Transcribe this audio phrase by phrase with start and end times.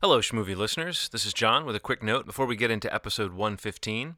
[0.00, 1.08] Hello, Schmovie listeners.
[1.08, 4.14] This is John with a quick note before we get into episode 115.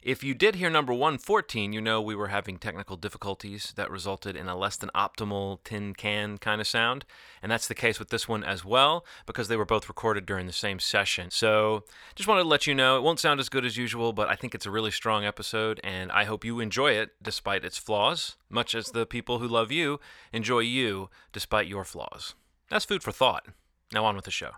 [0.00, 4.36] If you did hear number 114, you know we were having technical difficulties that resulted
[4.36, 7.04] in a less than optimal tin can kind of sound.
[7.42, 10.46] And that's the case with this one as well, because they were both recorded during
[10.46, 11.32] the same session.
[11.32, 11.82] So
[12.14, 14.36] just wanted to let you know it won't sound as good as usual, but I
[14.36, 18.36] think it's a really strong episode, and I hope you enjoy it despite its flaws,
[18.48, 19.98] much as the people who love you
[20.32, 22.36] enjoy you despite your flaws.
[22.70, 23.48] That's food for thought.
[23.92, 24.52] Now on with the show.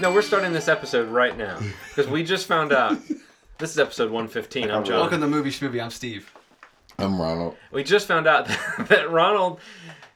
[0.00, 2.98] No, we're starting this episode right now because we just found out.
[3.58, 4.70] This is episode 115.
[4.70, 5.00] I'm John.
[5.00, 5.82] Welcome to the Movie Schmovie.
[5.82, 6.30] I'm Steve.
[6.98, 7.56] I'm Ronald.
[7.72, 8.46] We just found out
[8.78, 9.58] that Ronald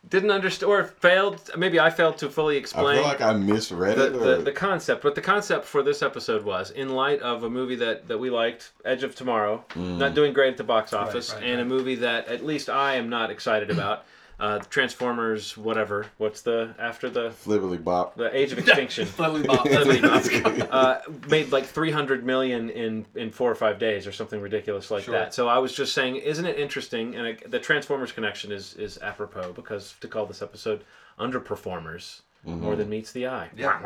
[0.06, 1.50] didn't understand or failed.
[1.56, 4.12] Maybe I failed to fully I explain feel like I misread the, it.
[4.12, 5.02] the, or- the concept.
[5.02, 8.28] But the concept for this episode was, in light of a movie that, that we
[8.28, 9.96] liked, Edge of Tomorrow, Mm.
[9.96, 12.96] not doing great at the box office, right, and a movie that at least I
[12.96, 14.04] am not excited about.
[14.40, 16.06] Uh, Transformers, whatever.
[16.16, 18.16] What's the after the Flibbly bop.
[18.16, 19.06] the Age of Extinction?
[19.18, 19.66] Lily Bob.
[19.66, 20.68] Lily Bob.
[20.70, 25.04] uh, made like 300 million in in four or five days or something ridiculous like
[25.04, 25.12] Sure.
[25.14, 25.34] that.
[25.34, 27.14] So I was just saying, isn't it interesting?
[27.16, 30.84] And it, the Transformers connection is is apropos because to call this episode
[31.18, 33.50] "Underperformers" more than meets the eye.
[33.54, 33.78] Yeah.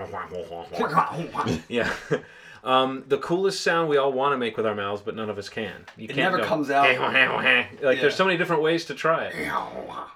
[1.69, 1.93] yeah.
[2.65, 5.37] Um, the coolest sound we all want to make with our mouths, but none of
[5.37, 5.85] us can.
[5.99, 6.87] You It never comes out.
[7.83, 8.01] like Yeah.
[8.01, 9.35] there's so many different ways to try it,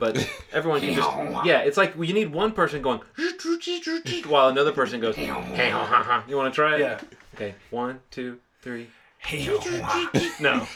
[0.01, 0.17] but
[0.53, 1.11] everyone can just
[1.45, 1.59] yeah.
[1.61, 3.01] It's like you need one person going
[4.27, 5.17] while another person goes.
[5.19, 6.81] You want to try it?
[6.81, 7.01] Yeah.
[7.35, 7.55] Okay.
[7.71, 8.89] One, two, three.
[10.41, 10.67] No.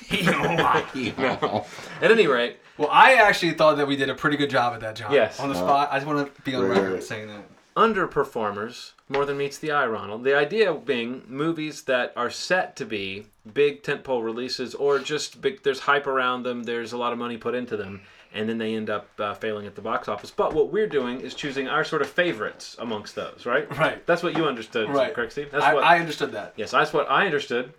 [1.17, 1.65] no.
[2.03, 4.81] At any rate, Well, I actually thought that we did a pretty good job at
[4.81, 5.12] that, John.
[5.12, 5.39] Yes.
[5.41, 5.89] On the spot.
[5.93, 7.43] I just want to be on record saying that.
[7.77, 10.25] Underperformers more than meets the eye, Ronald.
[10.25, 15.62] The idea being movies that are set to be big tentpole releases or just big.
[15.62, 16.62] There's hype around them.
[16.62, 18.00] There's a lot of money put into them,
[18.33, 20.31] and then they end up uh, failing at the box office.
[20.31, 23.69] But what we're doing is choosing our sort of favorites amongst those, right?
[23.77, 24.04] Right.
[24.06, 25.12] That's what you understood, Right.
[25.15, 25.50] correct, Steve?
[25.50, 25.84] That's I, what.
[25.84, 26.54] I understood that.
[26.56, 27.72] yes, that's what I understood.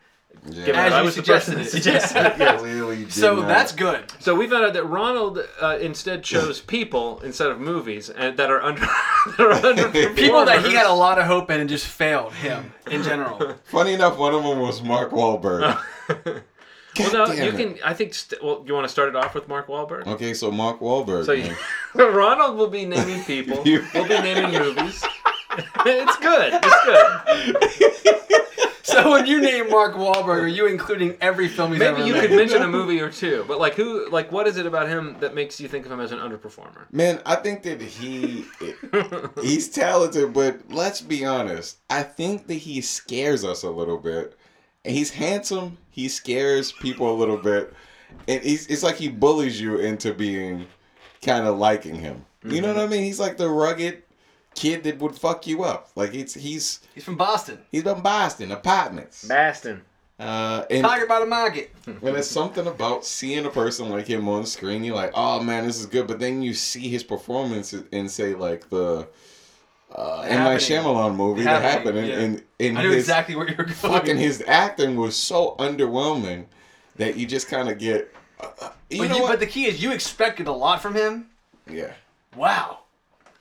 [0.46, 0.66] Yeah.
[0.66, 2.32] Given As that I you was the person that suggested it.
[2.34, 2.40] suggested it.
[2.40, 2.60] Yes.
[2.62, 3.48] Clearly did So not.
[3.48, 4.12] that's good.
[4.20, 8.52] So we found out that Ronald uh, instead chose people instead of movies, and that
[8.52, 8.82] are under
[9.38, 10.16] that are underperformers.
[10.18, 13.56] People that he had a lot of hope in and just failed him in general.
[13.66, 15.80] Funny enough, one of them was Mark Wahlberg.
[17.00, 17.56] Well, no, damn you it.
[17.56, 17.84] can.
[17.84, 18.14] I think.
[18.14, 20.06] St- well, you want to start it off with Mark Wahlberg.
[20.08, 21.26] Okay, so Mark Wahlberg.
[21.26, 21.56] So man.
[21.96, 23.64] you, Ronald will be naming people.
[23.66, 25.04] You- We'll be naming movies.
[25.86, 26.54] it's good.
[26.62, 28.73] It's good.
[28.84, 32.14] So when you name Mark Wahlberg, are you including every film he's Maybe ever you
[32.14, 32.22] made?
[32.22, 34.10] could mention a movie or two, but like who?
[34.10, 36.92] Like what is it about him that makes you think of him as an underperformer?
[36.92, 38.46] Man, I think that he
[39.42, 41.78] he's talented, but let's be honest.
[41.90, 44.38] I think that he scares us a little bit.
[44.86, 45.78] And he's handsome.
[45.92, 47.74] He scares people a little bit,
[48.28, 50.68] and he's it's like he bullies you into being
[51.22, 52.26] kind of liking him.
[52.44, 52.94] You know what mm-hmm.
[52.94, 53.04] I mean?
[53.04, 54.04] He's like the rugged
[54.56, 55.90] kid that would fuck you up.
[55.96, 57.60] Like it's he's He's from Boston.
[57.72, 59.28] he's from Boston apartments.
[59.28, 59.82] Boston.
[60.20, 61.72] Uh, and Tiger by the market.
[61.88, 64.84] and there's something about seeing a person like him on screen.
[64.84, 66.08] You're like, oh man, this is good.
[66.08, 69.08] But then you see his performance and say like the
[69.96, 70.84] uh, M Night Happening.
[70.84, 72.20] Shyamalan movie, The Happening, Happening, yeah.
[72.20, 73.76] and and I knew his exactly where you were going.
[73.76, 76.46] fucking his acting was so underwhelming
[76.96, 78.14] that you just kind of get.
[78.40, 79.30] Uh, uh, you but, know you, what?
[79.32, 81.28] but the key is you expected a lot from him.
[81.70, 81.94] yeah,
[82.36, 82.80] Wow.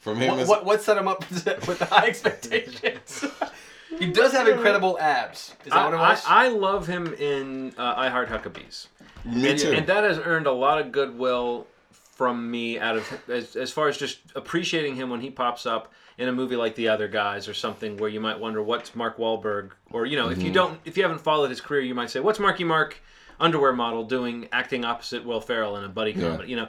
[0.02, 3.24] From him What, as what, what set him up with the high expectations?
[3.98, 5.54] he does have incredible abs.
[5.64, 6.22] Is that I, what it I, was?
[6.26, 8.88] I love him in uh, I Heart Huckabees.
[9.24, 9.70] me and, too.
[9.72, 13.88] and that has earned a lot of goodwill from me out of as, as far
[13.88, 17.48] as just appreciating him when he pops up in a movie like The Other Guys
[17.48, 20.78] or something where you might wonder what's Mark Wahlberg or you know if you don't
[20.84, 23.00] if you haven't followed his career you might say what's Marky Mark
[23.42, 26.30] underwear model doing acting opposite Will Ferrell in a buddy Yeah.
[26.30, 26.68] comedy you know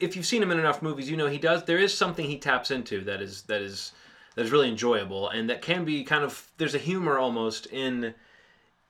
[0.00, 2.38] if you've seen him in enough movies you know he does there is something he
[2.38, 3.92] taps into that is that is
[4.34, 8.14] that is really enjoyable and that can be kind of there's a humor almost in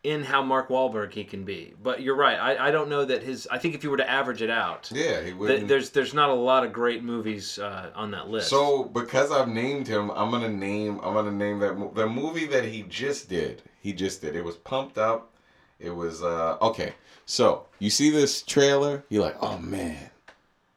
[0.04, 1.74] in how Mark Wahlberg he can be.
[1.82, 2.38] But you're right.
[2.38, 3.48] I, I don't know that his.
[3.50, 5.66] I think if you were to average it out, yeah, he wouldn't.
[5.66, 8.48] there's there's not a lot of great movies uh, on that list.
[8.48, 12.46] So because I've named him, I'm gonna name I'm gonna name that mo- the movie
[12.46, 13.62] that he just did.
[13.80, 14.36] He just did.
[14.36, 15.32] It was pumped up.
[15.78, 16.94] It was uh okay.
[17.26, 20.10] So you see this trailer, you're like, oh man,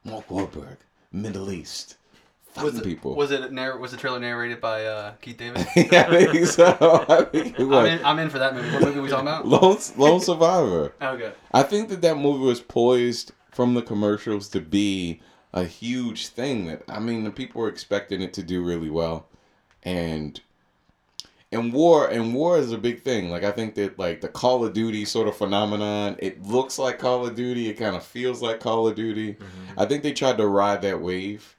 [0.03, 0.77] Mark Wahlberg,
[1.11, 1.95] Middle East,
[2.55, 3.15] was fucking it, people.
[3.15, 5.65] Was it narr- was the trailer narrated by uh, Keith David?
[5.75, 7.05] yeah, I think so.
[7.09, 8.71] I think it I'm in, I'm in for that movie.
[8.71, 9.47] What movie are we talking about?
[9.47, 10.93] Lone, Lone Survivor.
[11.01, 11.31] Okay.
[11.51, 15.21] I think that that movie was poised from the commercials to be
[15.53, 19.27] a huge thing that I mean the people were expecting it to do really well,
[19.83, 20.39] and
[21.51, 23.29] and war and war is a big thing.
[23.31, 26.15] Like I think that like the Call of Duty sort of phenomenon.
[26.19, 27.69] It looks like Call of Duty.
[27.69, 29.35] It kind of feels like Call of Duty.
[29.77, 31.55] I think they tried to ride that wave,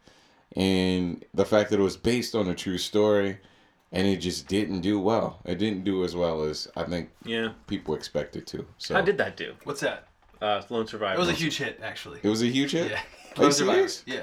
[0.57, 3.39] and the fact that it was based on a true story,
[3.93, 5.41] and it just didn't do well.
[5.45, 7.53] It didn't do as well as I think Yeah.
[7.67, 8.67] people expected to.
[8.79, 9.55] So How did that do?
[9.65, 10.07] What's that?
[10.41, 11.17] Uh, Lone Survivor.
[11.17, 12.21] It was a huge hit, actually.
[12.23, 12.91] it was a huge hit.
[12.93, 13.01] Yeah.
[13.37, 13.89] Are Lone Survivor.
[14.07, 14.23] Yeah.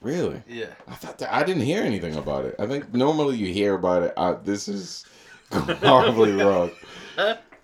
[0.00, 0.42] Really?
[0.48, 0.66] Yeah.
[0.88, 2.54] I thought that I didn't hear anything about it.
[2.58, 4.14] I think normally you hear about it.
[4.16, 5.04] I, this is
[5.52, 6.70] horribly wrong.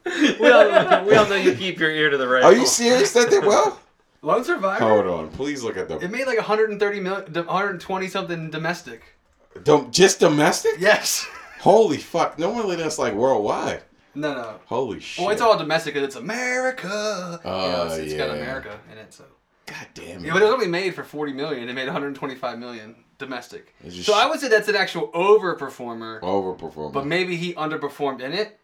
[0.05, 2.45] we, all, we all know you keep your ear to the rail.
[2.45, 3.81] Are you serious that did well?
[4.23, 4.85] Lone Survivor.
[4.85, 5.99] Hold on, please look at the.
[5.99, 9.03] It made like 130 million, 120 something domestic.
[9.63, 10.73] Dom- just domestic.
[10.79, 11.27] Yes.
[11.61, 12.39] Holy fuck!
[12.39, 13.83] Normally that's like worldwide.
[14.15, 14.61] No, no.
[14.67, 15.23] Holy shit!
[15.25, 17.41] Well, it's all domestic because it's America.
[17.45, 18.31] you know, Oh, it's, it's got.
[18.31, 19.25] Oh, America in it, so.
[19.67, 20.27] God damn it!
[20.27, 21.69] Yeah, but it was only made for 40 million.
[21.69, 23.75] It made 125 million domestic.
[23.83, 26.21] It's just So I would say that's an actual overperformer.
[26.21, 26.93] Overperformer.
[26.93, 28.59] But maybe he underperformed in it.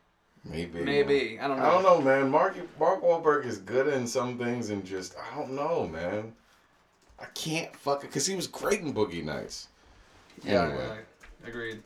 [0.44, 1.64] maybe, Maybe I don't know.
[1.64, 2.30] I don't know, man.
[2.30, 6.32] Mark Mark Wahlberg is good in some things, and just I don't know, man.
[7.18, 9.68] I can't fuck it because he was great in Boogie Nights.
[10.44, 10.98] Yeah, Anyway.
[11.42, 11.82] yeah, agreed.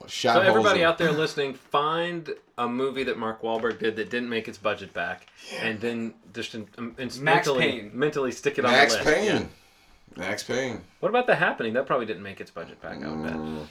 [0.00, 3.78] But shot So holes everybody in- out there listening, find a movie that Mark Wahlberg
[3.78, 5.26] did that didn't make its budget back,
[5.60, 7.90] and then just in, um, in- Max mentally, Payne.
[7.94, 9.14] mentally stick it on Max the list.
[9.16, 9.26] Payne.
[9.26, 9.46] Yeah.
[10.16, 10.82] Max Payne.
[10.98, 11.72] What about The Happening?
[11.74, 13.02] That probably didn't make its budget back.
[13.02, 13.32] I would bet.
[13.34, 13.66] Mm,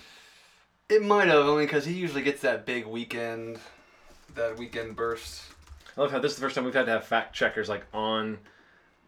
[0.89, 3.60] It might have only because he usually gets that big weekend,
[4.36, 5.44] that weekend burst
[5.98, 7.83] I love how this is the first time we've had to have fact checkers like
[7.94, 8.38] on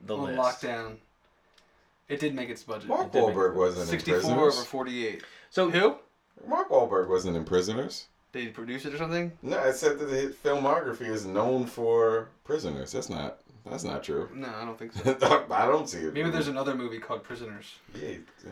[0.02, 0.38] the on list.
[0.62, 0.98] lockdown.
[2.10, 2.90] It did make its budget.
[2.90, 5.24] Mark did Wahlberg wasn't in 64 over 48.
[5.50, 5.96] So Who?
[6.47, 8.07] Mark Wahlberg wasn't in Prisoners.
[8.33, 9.31] Did he produce it or something?
[9.41, 12.91] No, it said that his filmography is known for Prisoners.
[12.93, 13.39] That's not.
[13.69, 14.29] That's not true.
[14.33, 15.45] No, I don't think so.
[15.51, 16.13] I don't see it.
[16.13, 17.75] Maybe there's another movie called Prisoners.
[17.93, 18.09] Yeah,
[18.43, 18.51] yeah.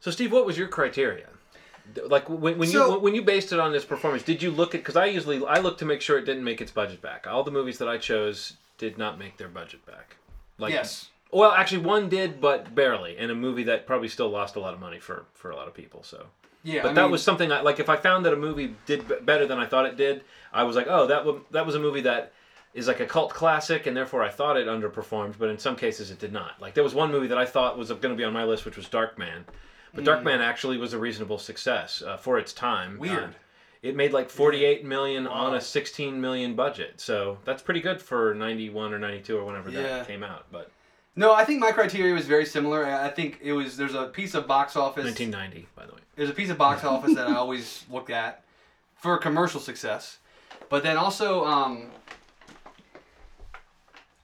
[0.00, 1.26] So, Steve, what was your criteria?
[2.08, 4.74] Like when, when So- you when you based it on this performance, did you look
[4.74, 4.80] at?
[4.80, 7.26] Because I usually I look to make sure it didn't make its budget back.
[7.26, 10.16] All the movies that I chose did not make their budget back.
[10.58, 11.08] Like yes.
[11.32, 14.74] Well, actually, one did, but barely, and a movie that probably still lost a lot
[14.74, 16.02] of money for for a lot of people.
[16.02, 16.26] So,
[16.62, 16.82] Yeah.
[16.82, 17.80] but I that mean, was something I like.
[17.80, 20.76] If I found that a movie did better than I thought it did, I was
[20.76, 22.32] like, oh, that was that was a movie that
[22.74, 25.34] is like a cult classic, and therefore I thought it underperformed.
[25.38, 26.60] But in some cases, it did not.
[26.60, 28.64] Like there was one movie that I thought was going to be on my list,
[28.64, 29.44] which was Darkman.
[29.92, 32.96] But Darkman actually was a reasonable success uh, for its time.
[32.98, 33.24] Weird.
[33.24, 33.28] Uh,
[33.82, 37.00] it made like 48 million on a 16 million budget.
[37.00, 39.82] So that's pretty good for 91 or 92 or whenever Yeah.
[39.82, 40.44] that came out.
[40.52, 40.70] But
[41.16, 42.84] No, I think my criteria was very similar.
[42.86, 45.04] I I think it was there's a piece of box office.
[45.04, 46.00] 1990, by the way.
[46.20, 48.44] There's a piece of box office that I always look at
[48.94, 50.18] for commercial success,
[50.68, 51.86] but then also um,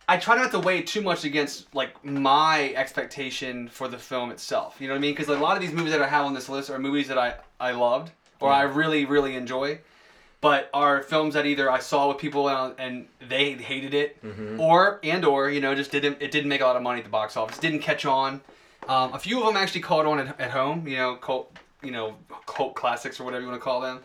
[0.07, 4.77] I try not to weigh too much against like my expectation for the film itself.
[4.79, 5.13] You know what I mean?
[5.15, 7.17] Because a lot of these movies that I have on this list are movies that
[7.17, 9.81] I I loved or I really really enjoy,
[10.43, 14.19] but are films that either I saw with people and, and they hated it,
[14.59, 17.05] or and or you know just didn't it didn't make a lot of money at
[17.05, 18.43] the box office, didn't catch on.
[18.87, 20.87] Um, a few of them actually caught on at, at home.
[20.87, 21.17] You know,
[21.87, 22.17] you know
[22.47, 24.01] cult classics or whatever you want to call them.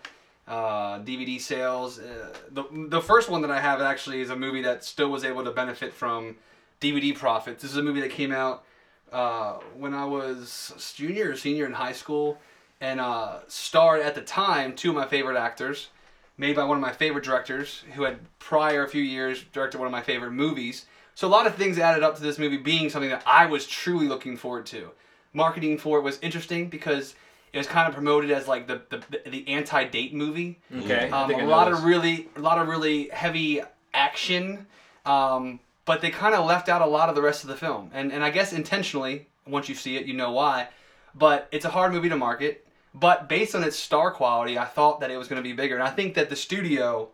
[0.48, 2.00] Uh, DVD sales.
[2.00, 5.24] Uh, the the first one that I have actually is a movie that still was
[5.24, 6.36] able to benefit from
[6.80, 7.62] DVD profits.
[7.62, 8.64] This is a movie that came out
[9.12, 12.40] uh, when I was junior or senior in high school,
[12.80, 15.90] and uh, starred at the time two of my favorite actors,
[16.38, 19.88] made by one of my favorite directors who had prior a few years directed one
[19.88, 20.86] of my favorite movies.
[21.14, 23.68] So a lot of things added up to this movie being something that I was
[23.68, 24.92] truly looking forward to.
[25.34, 27.16] Marketing for it was interesting because
[27.54, 30.60] it was kind of promoted as like the the, the anti-date movie.
[30.76, 31.10] Okay.
[31.10, 33.62] I Um, think I a know lot of really, a lot of really heavy
[33.94, 34.68] action,
[35.06, 37.92] um, but they kind of left out a lot of the rest of the film,
[37.94, 39.28] and and I guess intentionally.
[39.48, 40.68] Once you see it, you know why.
[41.16, 42.66] But it's a hard movie to market.
[42.94, 45.76] But based on its star quality, I thought that it was going to be bigger,
[45.76, 47.10] and I think that the studio,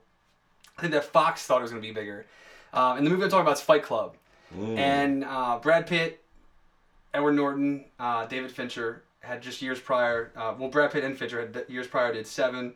[0.78, 2.26] I think that Fox thought it was going to be bigger.
[2.74, 4.16] Um, and the movie I'm talking about is Fight Club,
[4.58, 6.22] and uh, Brad Pitt,
[7.14, 10.32] Edward Norton, uh, David Fincher had just years prior.
[10.36, 12.74] Uh, well, Brad Pitt and Fincher had years prior did Seven.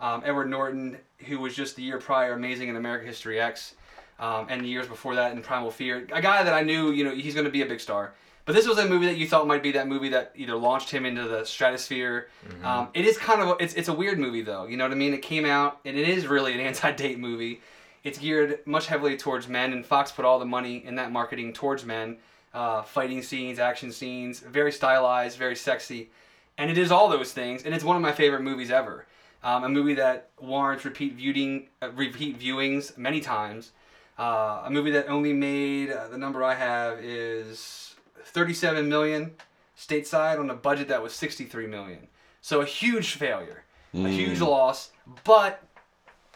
[0.00, 3.74] Um, Edward Norton, who was just the year prior amazing in American History X,
[4.18, 7.04] um, and the years before that in Primal Fear, a guy that I knew, you
[7.04, 8.12] know, he's going to be a big star.
[8.44, 10.90] But this was a movie that you thought might be that movie that either launched
[10.90, 12.28] him into the stratosphere.
[12.62, 14.66] Um, it is kind of a, it's it's a weird movie though.
[14.66, 15.14] You know what I mean?
[15.14, 17.62] It came out and it is really an anti-date movie.
[18.02, 21.54] It's geared much heavily towards men, and Fox put all the money in that marketing
[21.54, 22.18] towards men.
[22.54, 26.08] Uh, fighting scenes, action scenes, very stylized, very sexy,
[26.56, 27.64] and it is all those things.
[27.64, 29.06] And it's one of my favorite movies ever.
[29.42, 33.72] Um, a movie that warrants repeat viewing, uh, repeat viewings many times.
[34.18, 39.32] Uh, a movie that only made uh, the number I have is 37 million
[39.76, 42.06] stateside on a budget that was 63 million.
[42.40, 44.90] So a huge failure, a huge loss.
[45.24, 45.62] But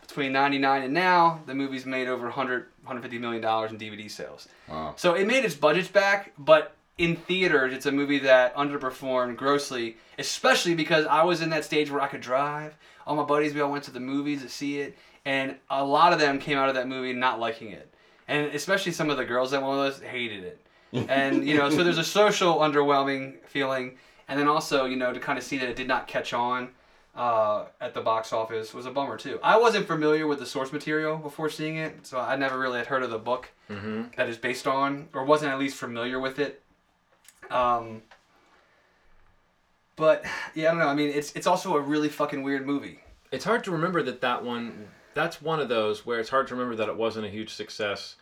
[0.01, 4.49] between 99 and now, the movie's made over 100 150 million dollars in DVD sales.
[4.69, 4.95] Wow.
[4.97, 9.97] So it made its budgets back, but in theaters, it's a movie that underperformed grossly,
[10.19, 12.77] especially because I was in that stage where I could drive.
[13.07, 16.13] All my buddies, we all went to the movies to see it, and a lot
[16.13, 17.95] of them came out of that movie not liking it.
[18.27, 20.65] And especially some of the girls that went with us hated it.
[21.09, 23.99] And, you know, so there's a social underwhelming feeling.
[24.27, 26.71] And then also, you know, to kind of see that it did not catch on
[27.19, 29.41] uh, at the box office was a bummer, too.
[29.43, 32.87] I wasn't familiar with the source material before seeing it, so I never really had
[32.87, 34.05] heard of the book Mm-hmm.
[34.17, 36.63] that is based on, or wasn't at least familiar with it.
[37.51, 38.01] Um,
[39.97, 40.87] but yeah, I don't know.
[40.89, 43.01] I mean, it's it's also a really fucking weird movie.
[43.31, 44.89] It's hard to remember that that one.
[45.15, 48.17] That's one of those where it's hard to remember that it wasn't a huge success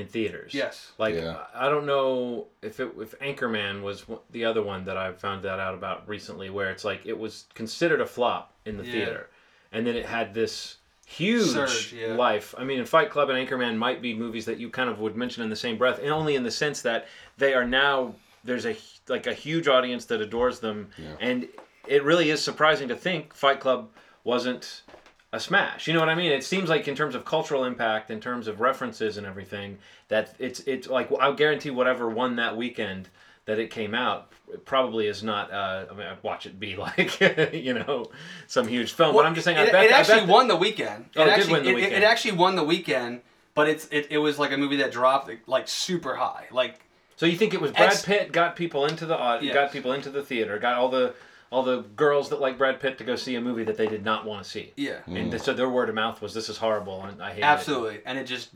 [0.00, 0.52] in theaters.
[0.54, 0.92] Yes.
[0.98, 1.38] Like Yeah.
[1.54, 5.60] I don't know if it if Anchorman was the other one that I found that
[5.60, 8.92] out about recently, where it's like it was considered a flop in the Yeah.
[8.92, 9.30] theater,
[9.72, 10.76] and then it had this
[11.06, 12.14] huge Surge, yeah.
[12.14, 12.54] life.
[12.56, 15.42] I mean, Fight Club and Anchorman might be movies that you kind of would mention
[15.42, 18.76] in the same breath, and only in the sense that they are now there's a
[19.08, 21.16] like a huge audience that adores them, Yeah.
[21.20, 21.48] and
[21.86, 23.90] it really is surprising to think Fight Club
[24.24, 24.82] wasn't
[25.32, 25.86] a smash.
[25.86, 26.32] You know what I mean?
[26.32, 30.34] It seems like in terms of cultural impact, in terms of references and everything, that
[30.38, 33.08] it's it's like I guarantee whatever won that weekend
[33.46, 35.52] that it came out it probably is not.
[35.52, 37.20] Uh, I mean, I'd watch it be like
[37.54, 38.10] you know
[38.48, 39.58] some huge film, but I'm just saying.
[39.58, 41.06] it, I bet, it actually won the weekend.
[41.16, 41.94] Oh, it did actually, win the it- it- weekend.
[41.94, 43.20] It, actually won the weekend,
[43.54, 46.46] but it's it, it was like a movie that dropped like super high.
[46.50, 46.80] Like
[47.16, 49.54] So you think it was Brad Pitt got people into the au- Yes.
[49.54, 51.14] got people into the theater, got all the
[51.50, 54.04] all the girls that like Brad Pitt to go see a movie that they did
[54.04, 54.72] not want to see.
[54.76, 57.38] yeah, And th- so their word of mouth was, "This is horrible," and I hate
[57.38, 57.44] it.
[57.44, 58.50] absolutely, and it just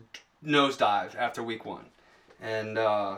[0.45, 1.85] nosedived after week one,
[2.41, 3.17] and uh,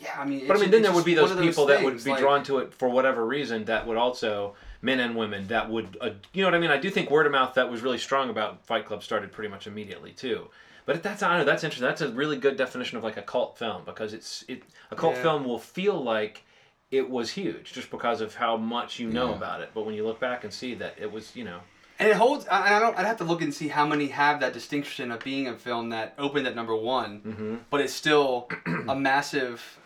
[0.00, 0.46] yeah, I mean.
[0.46, 2.20] But I mean, then there would be those of those people that would be like-
[2.20, 3.64] drawn to it for whatever reason.
[3.64, 6.70] That would also men and women that would, uh, you know what I mean?
[6.70, 9.48] I do think word of mouth that was really strong about Fight Club started pretty
[9.50, 10.48] much immediately too.
[10.86, 11.44] But that's I don't know.
[11.44, 11.86] That's interesting.
[11.88, 15.16] That's a really good definition of like a cult film because it's it a cult
[15.16, 15.22] Yeah.
[15.22, 16.44] film will feel like
[16.90, 19.36] it was huge just because of how much you know Yeah.
[19.36, 19.70] about it.
[19.74, 21.60] But when you look back and see that it was, you know,
[21.98, 22.46] And it holds.
[22.48, 22.96] I, I don't.
[22.96, 25.88] I'd have to look and see how many have that distinction of being a film
[25.90, 27.54] that opened at number one, Mm-hmm.
[27.70, 28.48] but it's still
[28.88, 29.78] a massive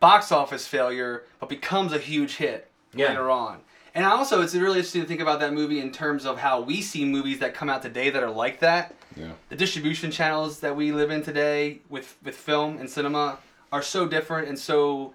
[0.00, 3.08] box office failure, but becomes a huge hit Yeah.
[3.08, 3.60] later on.
[3.94, 6.80] And also, it's really interesting to think about that movie in terms of how we
[6.80, 8.94] see movies that come out today that are like that.
[9.16, 9.32] Yeah.
[9.48, 13.38] The distribution channels that we live in today with with film and cinema
[13.72, 15.12] are so different and so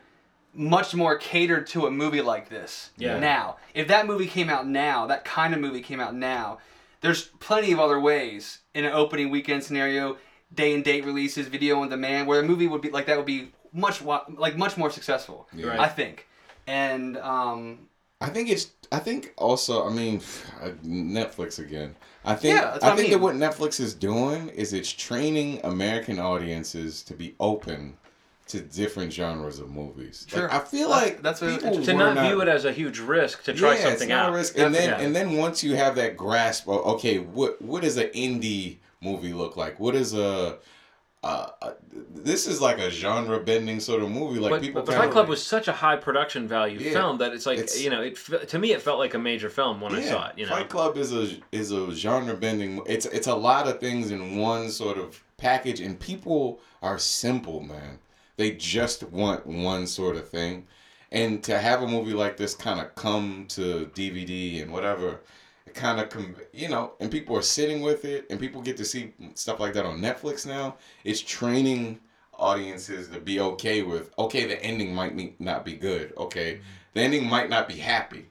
[0.54, 3.20] much more catered to a movie like this Yeah.
[3.20, 3.58] now.
[3.74, 6.60] If that movie came out now, that kind of movie came out now,
[7.02, 10.18] there's plenty of other ways in an opening weekend scenario,
[10.54, 13.26] day and date releases, video on demand, where a movie would be like that would
[13.26, 15.48] be much like much more successful.
[15.54, 15.68] Yeah.
[15.68, 15.80] Right.
[15.80, 16.28] I think.
[16.68, 17.90] And um,
[18.22, 18.72] I think it's.
[18.92, 19.86] I think also.
[19.86, 20.22] I mean,
[20.62, 21.96] uh, Netflix again.
[22.24, 22.56] I think.
[22.56, 26.20] Yeah, that's I what I think that what Netflix is doing is it's training American
[26.20, 27.98] audiences to be open
[28.48, 30.26] to different genres of movies.
[30.30, 30.44] Sure.
[30.44, 32.72] Like, I feel That's- like that's a- people to were not, view it as a
[32.74, 34.34] huge risk to try yeah, something it's not out.
[34.34, 34.58] A risk.
[34.58, 35.00] And then Yeah.
[35.06, 39.34] and then once you have that grasp of okay, what what does an indie movie
[39.34, 39.80] look like?
[39.80, 40.58] What is a
[41.24, 41.48] uh,
[42.14, 44.42] this is like a genre bending sort of movie.
[44.42, 46.92] Like but, people but Fight Club like- was such a high production value Yeah.
[46.92, 48.18] film that it's like It's- you know it
[48.50, 50.38] to me it felt like a major film when I saw it.
[50.38, 52.82] You know, Fight Club is a is a genre bending.
[52.86, 57.62] It's it's a lot of things in one sort of package, and people are simple,
[57.62, 58.00] man.
[58.38, 60.68] They just want one sort of thing,
[61.12, 65.22] and to have a movie like this kind of come to DVD and whatever,
[65.68, 68.78] it kind of com- you know, and people are sitting with it, and people get
[68.78, 70.76] to see stuff like that on Netflix now.
[71.04, 72.00] It's training
[72.36, 76.60] audiences to be okay with okay the ending might be, not be good okay
[76.94, 78.26] the ending might not be happy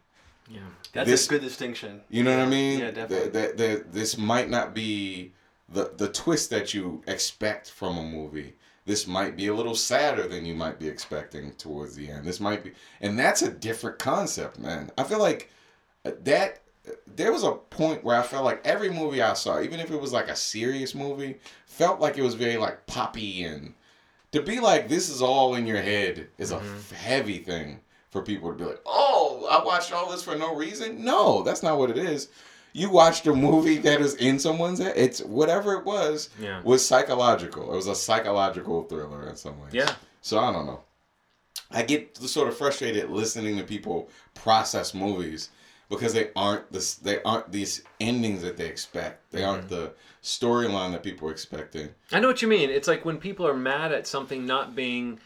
[0.51, 0.59] yeah.
[0.93, 2.01] that's This- a good distinction.
[2.11, 2.81] you know what I mean?
[2.81, 3.31] Yeah, definitely.
[3.31, 5.33] That that this might not be
[5.69, 8.55] the the twist that you expect from a movie.
[8.85, 12.27] This might be a little sadder than you might be expecting towards the end.
[12.27, 14.91] This might be, and that's a different concept, man.
[14.99, 15.51] I feel like
[16.05, 19.61] uh, that uh, there was a point where I felt like every movie I saw,
[19.61, 23.45] even if it was like a serious movie, felt like it was very like poppy
[23.45, 23.75] and
[24.33, 26.77] to be like this is all in your head is a mm-hmm.
[26.77, 30.55] f- heavy thing for people to be like, oh, I watched all this for no
[30.55, 31.05] reason.
[31.05, 32.29] No, that's not what it is.
[32.73, 34.95] You watched a movie that is in someone's head.
[34.97, 36.63] It's whatever it was Yeah.
[36.63, 37.73] was psychological.
[37.73, 39.75] It was a psychological thriller in some ways.
[39.75, 39.95] Yeah.
[40.23, 40.81] So I don't know.
[41.71, 45.51] I get sort of frustrated listening to people process movies
[45.91, 49.31] because they aren't this they aren't these endings that they expect.
[49.33, 49.75] They aren't Mm-hmm.
[49.75, 51.89] the storyline that people are expecting.
[52.13, 52.71] I know what you mean.
[52.71, 55.19] It's like when people are mad at something not being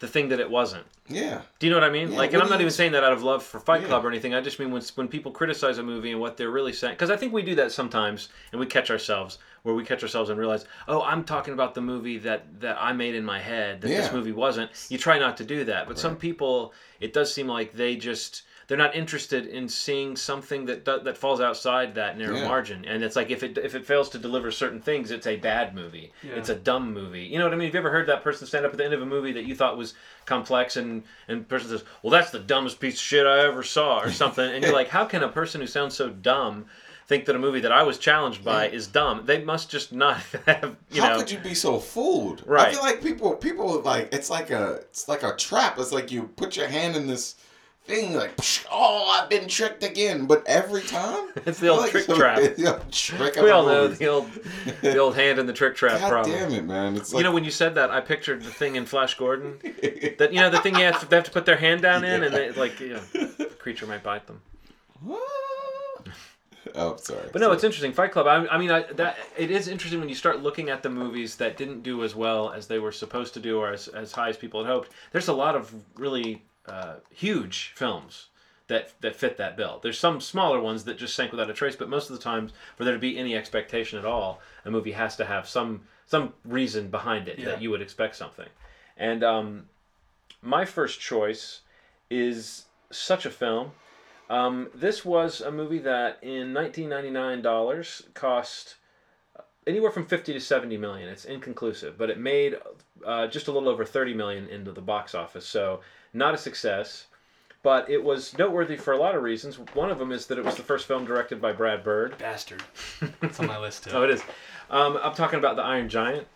[0.00, 0.84] the thing that it wasn't.
[1.08, 1.42] Yeah.
[1.58, 2.12] Do you know what I mean?
[2.12, 3.88] Yeah, like, and I'm not even saying that out of love for Fight Yeah.
[3.88, 4.34] Club or anything.
[4.34, 7.10] I just mean when when people criticize a movie and what they're really saying, because
[7.10, 10.38] I think we do that sometimes, and we catch ourselves where we catch ourselves and
[10.38, 13.88] realize, oh, I'm talking about the movie that that I made in my head that
[13.88, 14.70] this movie wasn't.
[14.88, 18.42] You try not to do that, but some people, it does seem like they just
[18.66, 22.44] they're not interested in seeing something that that falls outside that narrow Yeah.
[22.48, 22.84] margin.
[22.84, 25.74] And it's like if it if it fails to deliver certain things, it's a bad
[25.74, 26.12] movie.
[26.22, 26.34] Yeah.
[26.36, 27.24] It's a dumb movie.
[27.24, 27.66] You know what I mean?
[27.68, 29.44] Have you ever heard that person stand up at the end of a movie that
[29.44, 29.94] you thought was
[30.26, 33.62] complex and and the person says, "Well, that's the dumbest piece of shit I ever
[33.62, 36.66] saw," or something, and you're like, "How can a person who sounds so dumb?"
[37.06, 39.26] Think that a movie that I was challenged by is dumb.
[39.26, 40.16] They must just not
[40.46, 41.18] have, you How know.
[41.18, 42.42] could you be so fooled?
[42.46, 42.60] Right.
[42.60, 42.74] I Right.
[42.74, 45.78] feel like people people like it's like a it's like a trap.
[45.78, 47.34] It's like you put your hand in this
[47.84, 50.26] thing like psh, oh I've been tricked again.
[50.26, 52.40] But every time It's the old like, trick so- trap.
[52.90, 54.30] trick we all know the old,
[54.80, 56.34] the old hand in the trick trap God problem.
[56.36, 56.96] damn it, man!
[56.96, 59.58] It's like you know, when you said that, I pictured the thing in Flash Gordon.
[60.18, 62.04] That you know, the thing you have to, they have to put their hand down
[62.04, 64.40] in, and they, like, you know, the creature might bite them.
[66.74, 67.28] oh, sorry.
[67.32, 67.92] But no, it's interesting.
[67.92, 68.26] Fight Club.
[68.26, 71.36] I, I mean, I, that it is interesting when you start looking at the movies
[71.36, 74.28] that didn't do as well as they were supposed to do, or as, as high
[74.28, 74.90] as people had hoped.
[75.12, 78.28] There's a lot of really uh, huge films
[78.68, 79.78] that that fit that bill.
[79.82, 82.52] There's some smaller ones that just sank without a trace, but most of the times,
[82.76, 86.32] for there to be any expectation at all, a movie has to have some some
[86.44, 87.46] reason behind it Yeah.
[87.46, 88.48] that you would expect something.
[88.96, 89.68] And um,
[90.42, 91.60] my first choice
[92.10, 93.72] is such a film.
[94.30, 98.76] Um, this was a movie that in 1999 dollars cost
[99.66, 101.08] anywhere from 50 to 70 million.
[101.08, 102.56] It's inconclusive, but it made
[103.04, 105.46] uh, just a little over 30 million into the box office.
[105.46, 105.80] So
[106.14, 107.06] not a success,
[107.62, 109.58] but it was noteworthy for a lot of reasons.
[109.74, 112.16] One of them is that it was the first film directed by Brad Bird.
[112.18, 112.62] Bastard.
[113.22, 113.90] It's on my list too.
[113.92, 114.22] Oh, it is.
[114.70, 116.26] Um, I'm talking about the Iron Giant,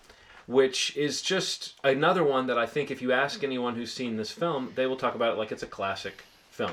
[0.46, 4.30] which is just another one that I think if you ask anyone who's seen this
[4.30, 6.72] film, they will talk about it like it's a classic film.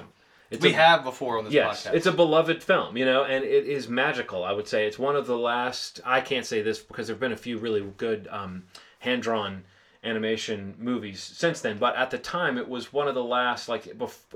[0.52, 1.94] It's we a- have before on this yes, podcast.
[1.94, 4.44] it's a beloved film, you know, and it is magical.
[4.44, 6.00] I would say it's one of the last.
[6.06, 8.64] I can't say this because there've been a few really good um,
[9.00, 9.64] hand drawn
[10.06, 13.88] animation movies since then, but at the time it was one of the last, like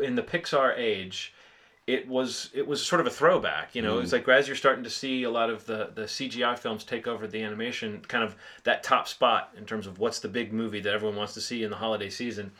[0.01, 1.33] in the Pixar age.
[1.87, 3.97] It was it was sort of a throwback, you know.
[3.97, 6.83] It was like as you're starting to see a lot of the the CGI films
[6.83, 10.53] take over the animation, kind of that top spot in terms of what's the big
[10.53, 12.51] movie that everyone wants to see in the holiday season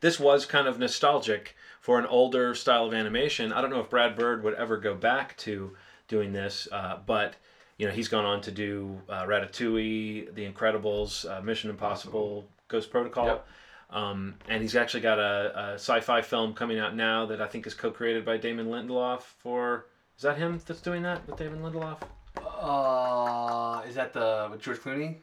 [0.00, 3.52] this was kind of nostalgic for an older style of animation.
[3.52, 5.76] I don't know if Brad Bird would ever go back to
[6.08, 7.36] doing this, uh, but
[7.80, 12.90] you know he's gone on to do uh, Ratatouille, The Incredibles, uh, Mission Impossible, Ghost
[12.90, 13.24] Protocol.
[13.24, 13.46] Yep.
[13.88, 17.66] Um, and he's actually got a, a sci-fi film coming out now that I think
[17.66, 19.22] is co-created by Damon Lindelof.
[19.22, 21.96] For is that him that's doing that with Damon Lindelof?
[22.36, 25.16] Uh, is that the with George Clooney?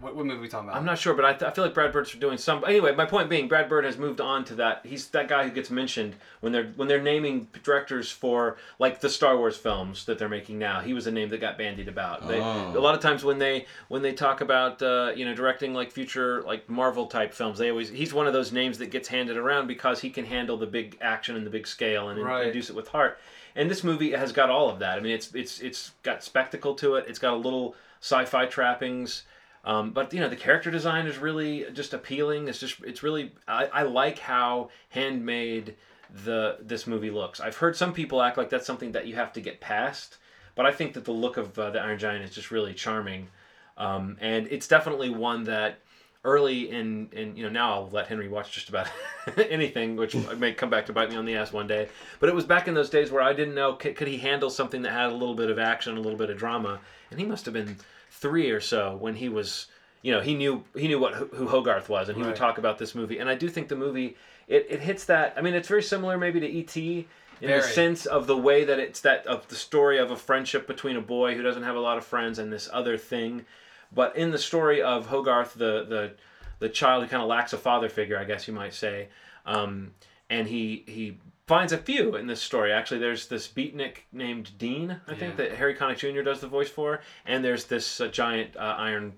[0.00, 0.78] What, what movie are we talking about?
[0.78, 2.64] I'm not sure, but I, th- I feel like Brad Bird's doing some.
[2.64, 4.84] Anyway, my point being, Brad Bird has moved on to that.
[4.84, 9.08] He's that guy who gets mentioned when they're when they're naming directors for like the
[9.08, 10.80] Star Wars films that they're making now.
[10.80, 12.26] He was a name that got bandied about.
[12.26, 12.72] They, Oh.
[12.76, 15.92] A lot of times when they when they talk about uh, you know directing like
[15.92, 19.36] future like Marvel type films, they always he's one of those names that gets handed
[19.36, 22.46] around because he can handle the big action and the big scale and Right.
[22.48, 23.18] induce it with heart.
[23.54, 24.96] And this movie has got all of that.
[24.96, 27.04] I mean, it's it's it's got spectacle to it.
[27.06, 29.22] It's got a little sci-fi trappings.
[29.64, 32.48] Um, but you know the character design is really just appealing.
[32.48, 35.76] It's just it's really I, I like how handmade
[36.24, 37.40] the this movie looks.
[37.40, 40.18] I've heard some people act like that's something that you have to get past,
[40.56, 43.28] but I think that the look of uh, the Iron Giant is just really charming,
[43.76, 45.78] um, and it's definitely one that
[46.24, 48.88] early in in you know now I'll let Henry watch just about
[49.48, 51.88] anything, which may come back to bite me on the ass one day.
[52.18, 54.50] But it was back in those days where I didn't know could, could he handle
[54.50, 56.80] something that had a little bit of action, a little bit of drama,
[57.12, 57.76] and he must have been
[58.22, 59.66] three or so when he was
[60.00, 62.78] you know he knew he knew what who Hogarth was and he would talk about
[62.78, 63.18] this movie.
[63.18, 64.16] And I do think the movie
[64.48, 67.06] it, it hits that I mean it's very similar maybe to E.T.
[67.40, 70.66] in the sense of the way that it's that of the story of a friendship
[70.66, 73.44] between a boy who doesn't have a lot of friends and this other thing.
[73.92, 76.12] But in the story of Hogarth the the
[76.60, 79.08] the child who kind of lacks a father figure I guess you might say
[79.46, 79.92] um,
[80.30, 82.72] and he he finds a few in this story.
[82.72, 85.48] Actually, there's this beatnik named Dean, I think, Yeah.
[85.48, 86.22] that Harry Connick Jr.
[86.22, 89.14] does the voice for, and there's this uh, giant uh, iron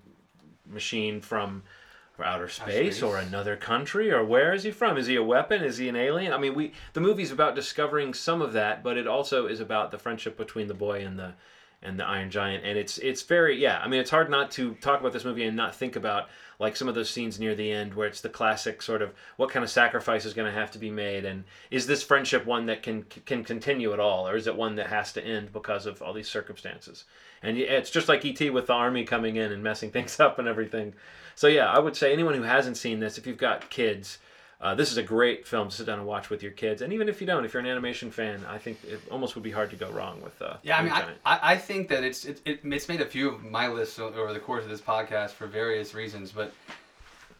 [0.66, 1.62] machine from
[2.22, 3.02] outer space, space.
[3.02, 4.96] or another country, or where is he from?
[4.96, 5.62] Is he a weapon?
[5.62, 6.32] Is he an alien?
[6.32, 9.90] I mean, we the movie's about discovering some of that, but it also is about
[9.90, 11.34] the friendship between the boy and the
[11.82, 13.80] and the Iron Giant, and it's it's very yeah.
[13.80, 16.76] I mean, it's hard not to talk about this movie and not think about like
[16.76, 19.64] some of those scenes near the end where it's the classic sort of what kind
[19.64, 22.82] of sacrifice is going to have to be made, and is this friendship one that
[22.82, 26.02] can can continue at all, or is it one that has to end because of
[26.02, 27.04] all these circumstances?
[27.42, 30.48] And it's just like ET with the army coming in and messing things up and
[30.48, 30.94] everything.
[31.34, 34.18] So yeah, I would say anyone who hasn't seen this, if you've got kids
[34.64, 36.90] uh, this is a great film to sit down and watch with your kids, and
[36.90, 39.50] even if you don't, if you're an animation fan, I think it almost would be
[39.50, 40.40] hard to go wrong with.
[40.40, 40.92] Uh, yeah, I mean,
[41.26, 44.32] I, I, think that it's it, it, it's made a few of my lists over
[44.32, 46.54] the course of this podcast for various reasons, but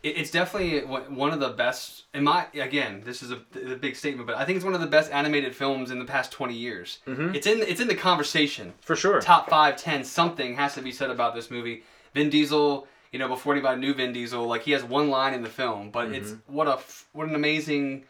[0.03, 2.05] it, it's definitely one of the best.
[2.13, 3.41] In my again, this is a,
[3.73, 6.05] a, big statement, but I think it's one of the best animated films in the
[6.05, 6.99] past twenty years.
[7.07, 7.35] Mm-hmm.
[7.35, 9.23] It's in it's in the conversation for sure.
[9.23, 11.85] Top five, ten, something has to be said about this movie.
[12.13, 15.43] Vin Diesel you know, before anybody knew Vin Diesel, like he has one line in
[15.43, 16.15] the film, but mm-hmm.
[16.17, 16.81] it's what a
[17.13, 18.03] what an amazing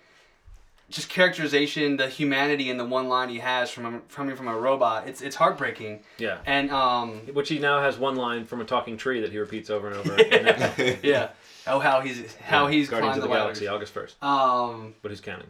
[0.89, 5.07] just characterization, the humanity in the one line he has from coming from a robot.
[5.07, 6.01] It's it's heartbreaking.
[6.17, 6.39] Yeah.
[6.47, 9.69] And um, which he now has one line from a talking tree that he repeats
[9.69, 10.97] over and over.
[11.03, 11.29] yeah.
[11.67, 12.73] Oh, how he's how yeah.
[12.73, 14.17] he's Guardians of the, the Galaxy, August first.
[14.23, 15.49] Um, but who's counting?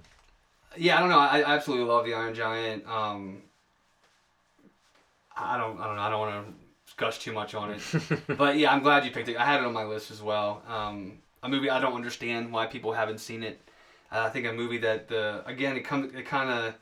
[0.77, 1.19] Yeah, I don't know.
[1.21, 2.89] I, I absolutely love the Iron Giant.
[2.89, 3.43] Um,
[5.37, 6.03] I don't, I don't know.
[6.03, 6.64] I don't want to
[6.97, 7.83] gush too much on it.
[8.39, 9.37] but yeah, I'm glad you picked it.
[9.37, 10.63] I had it on my list as well.
[10.69, 13.61] Um, a movie I don't understand why people haven't seen it.
[14.11, 16.75] Uh, I think a movie that the again it comes it kind of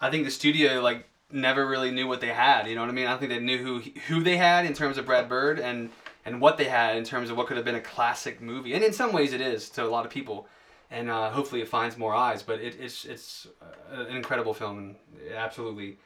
[0.00, 2.66] I think the studio like never really knew what they had.
[2.68, 3.06] You know what I mean?
[3.06, 5.90] I think they knew who who they had in terms of Brad Bird and
[6.24, 8.74] and what they had in terms of what could have been a classic movie.
[8.74, 10.48] And in some ways, it is to a lot of people.
[10.90, 12.42] And uh, hopefully, it finds more eyes.
[12.42, 14.96] But it, it's it's uh, an incredible film
[15.34, 15.98] absolutely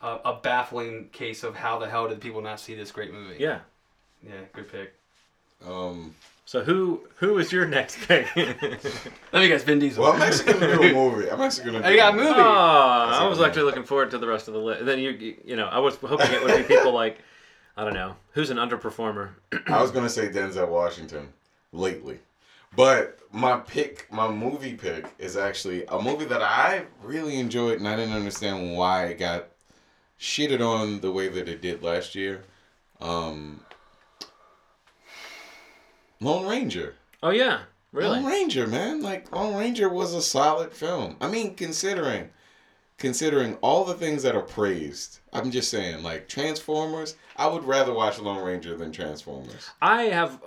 [0.00, 3.36] a, a, baffling case of how the hell did people not see this great movie?
[3.38, 3.60] Yeah.
[4.22, 4.94] Yeah, good pick.
[5.66, 6.14] Um.
[6.44, 8.34] So who who is your next pick?
[8.36, 10.02] Let me guess, Vin Diesel.
[10.02, 11.30] Well, I'm actually gonna do a movie.
[11.30, 11.82] I'm actually gonna.
[11.82, 12.28] Do you got a movie.
[12.28, 14.86] Oh, I was actually looking forward to the rest of the list.
[14.86, 17.18] Then you you know I was hoping it would be people like
[17.76, 19.30] I don't know who's an underperformer.
[19.66, 21.28] I was gonna say Denzel Washington
[21.72, 22.18] lately.
[22.74, 27.88] But my pick, my movie pick, is actually a movie that I really enjoyed, and
[27.88, 29.48] I didn't understand why it got
[30.20, 32.44] shitted on the way that it did last year.
[33.00, 33.60] Um,
[36.20, 36.96] Lone Ranger.
[37.22, 37.60] Oh yeah,
[37.92, 38.20] really?
[38.20, 39.02] Lone Ranger, man.
[39.02, 41.16] Like Lone Ranger was a solid film.
[41.20, 42.30] I mean, considering
[42.98, 45.20] considering all the things that are praised.
[45.32, 49.70] I'm just saying, like Transformers, I would rather watch Lone Ranger than Transformers.
[49.80, 50.42] I have.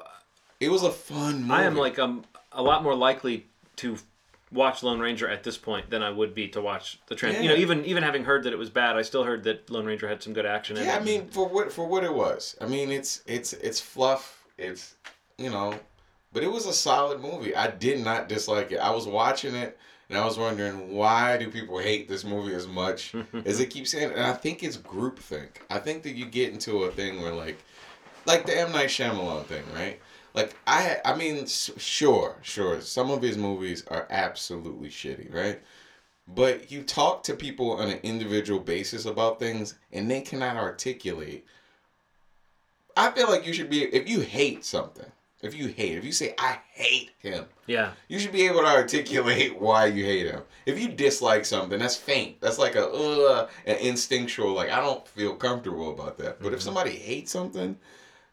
[0.60, 1.54] It was a fun movie.
[1.54, 3.98] I am like um, a lot more likely to
[4.52, 7.38] watch Lone Ranger at this point than I would be to watch the trend.
[7.38, 7.44] Yeah.
[7.44, 9.86] You know, even even having heard that it was bad, I still heard that Lone
[9.86, 10.78] Ranger had some good action.
[10.78, 12.56] Yeah, I mean, for what for what it was.
[12.62, 14.44] I mean, it's it's it's fluff.
[14.58, 14.96] It's
[15.38, 15.74] you know,
[16.34, 17.56] but it was a solid movie.
[17.56, 18.78] I did not dislike it.
[18.78, 19.78] I was watching it.
[20.10, 23.92] And I was wondering why do people hate this movie as much as it keeps
[23.92, 24.12] saying?
[24.12, 25.48] And I think it's groupthink.
[25.70, 27.58] I think that you get into a thing where like,
[28.26, 30.02] like the M Night Shyamalan thing, right?
[30.34, 35.62] Like I I mean sure sure some of his movies are absolutely shitty right?
[36.28, 41.46] But you talk to people on an individual basis about things and they cannot articulate.
[42.96, 46.12] I feel like you should be if you hate something if you hate if you
[46.12, 47.92] say I hate him yeah.
[48.08, 50.42] you should be able to articulate why you hate him.
[50.66, 52.40] If you dislike something that's faint.
[52.42, 56.40] That's like a uh an instinctual like I don't feel comfortable about that.
[56.40, 56.56] But mm-hmm.
[56.56, 57.78] if somebody hates something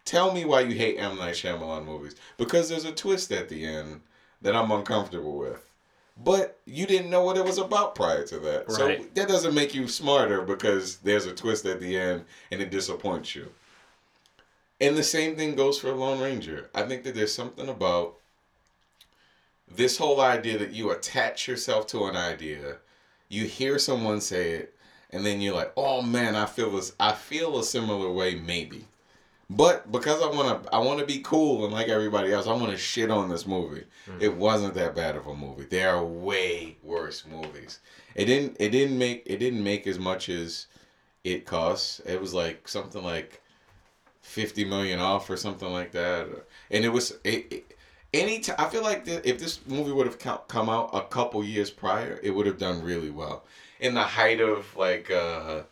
[0.08, 3.66] Tell me why you hate M Night Shyamalan movies because there's a twist at the
[3.66, 4.00] end
[4.40, 5.70] that I'm uncomfortable with.
[6.16, 8.68] But you didn't know what it was about prior to that.
[8.68, 9.02] Right.
[9.02, 12.70] So that doesn't make you smarter because there's a twist at the end and it
[12.70, 13.52] disappoints you.
[14.80, 16.70] And the same thing goes for Lone Ranger.
[16.74, 18.14] I think that there's something about
[19.70, 22.78] this whole idea that you attach yourself to an idea,
[23.28, 24.74] you hear someone say it,
[25.10, 26.94] and then you're like, "Oh man, I feel this.
[26.98, 28.86] I feel a similar way, maybe."
[29.50, 32.52] But because I want to, I want to be cool and like everybody else, I
[32.52, 33.84] want to shit on this movie.
[34.06, 34.20] Mm-hmm.
[34.20, 35.64] It wasn't that bad of a movie.
[35.64, 37.80] There are way worse movies.
[38.14, 38.56] It didn't.
[38.60, 39.22] It didn't make.
[39.24, 40.66] It didn't make as much as
[41.24, 42.00] it costs.
[42.04, 43.40] It was like something like
[44.20, 46.28] fifty million off or something like that.
[46.70, 47.16] And it was.
[47.24, 47.74] It, it,
[48.12, 51.44] any time, I feel like th- if this movie would have come out a couple
[51.44, 53.44] years prior, it would have done really well.
[53.80, 55.62] In the height of like, uh,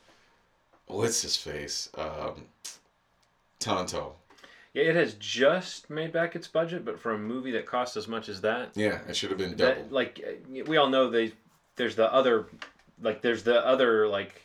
[0.87, 1.89] what's his face?
[1.97, 2.45] Um,
[3.67, 4.15] Tonto.
[4.77, 8.07] Yeah, it has just made back its budget, but for a movie that cost as
[8.07, 9.75] much as that, yeah, it should have been double.
[9.75, 10.23] That, like
[10.67, 11.33] we all know, they
[11.77, 12.47] there's the other,
[13.01, 14.43] like there's the other like,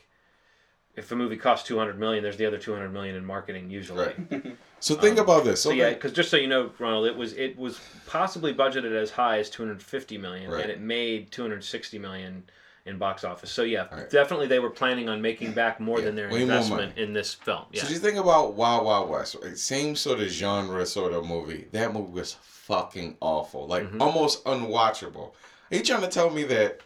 [0.96, 3.68] if a movie costs two hundred million, there's the other two hundred million in marketing
[3.68, 4.06] usually.
[4.06, 4.56] Right.
[4.80, 5.60] so think um, about this.
[5.60, 8.92] So, so yeah, because just so you know, Ronald, it was it was possibly budgeted
[8.92, 10.62] as high as two hundred fifty million, right.
[10.62, 12.44] and it made two hundred sixty million
[12.84, 13.50] in box office.
[13.50, 14.10] So yeah, Right.
[14.10, 17.64] definitely they were planning on making back more Yeah, than their investment in this film.
[17.72, 17.84] Yeah.
[17.84, 19.56] So you think about Wild Wild West, right?
[19.56, 21.68] Same sort of genre sort of movie.
[21.72, 24.02] That movie was fucking awful, like Mm-hmm.
[24.02, 25.32] almost unwatchable.
[25.70, 26.80] Are you trying to tell me that,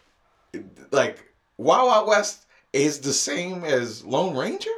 [0.91, 1.23] like,
[1.57, 4.69] Wild Wild West is the same as Lone Ranger,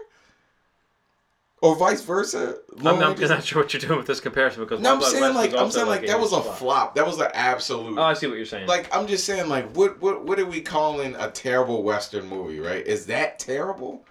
[1.62, 2.58] or vice versa?
[2.80, 5.34] I'm, I'm Ranger's- not sure what you're doing with this comparison because No, I'm saying
[5.34, 6.58] like I'm saying like that was a flop.
[6.58, 6.96] flop.
[6.96, 7.98] That was an absolute.
[7.98, 8.68] Oh, I see what you're saying.
[8.68, 12.60] Like I'm just saying, like what what what are we calling a terrible Western movie?
[12.60, 12.86] Right?
[12.86, 14.06] Is that terrible?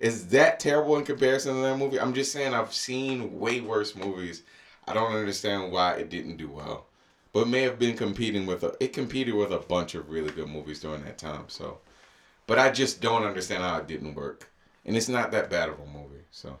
[0.00, 1.98] Is that terrible in comparison to that movie?
[2.00, 4.42] I'm just saying I've seen way worse movies.
[4.86, 6.86] I don't understand why it didn't do well,
[7.32, 8.76] but it may have been competing with a.
[8.80, 11.44] It competed with a bunch of really good movies during that time.
[11.48, 11.78] So,
[12.46, 14.50] but I just don't understand how it didn't work,
[14.86, 16.22] and it's not that bad of a movie.
[16.30, 16.58] So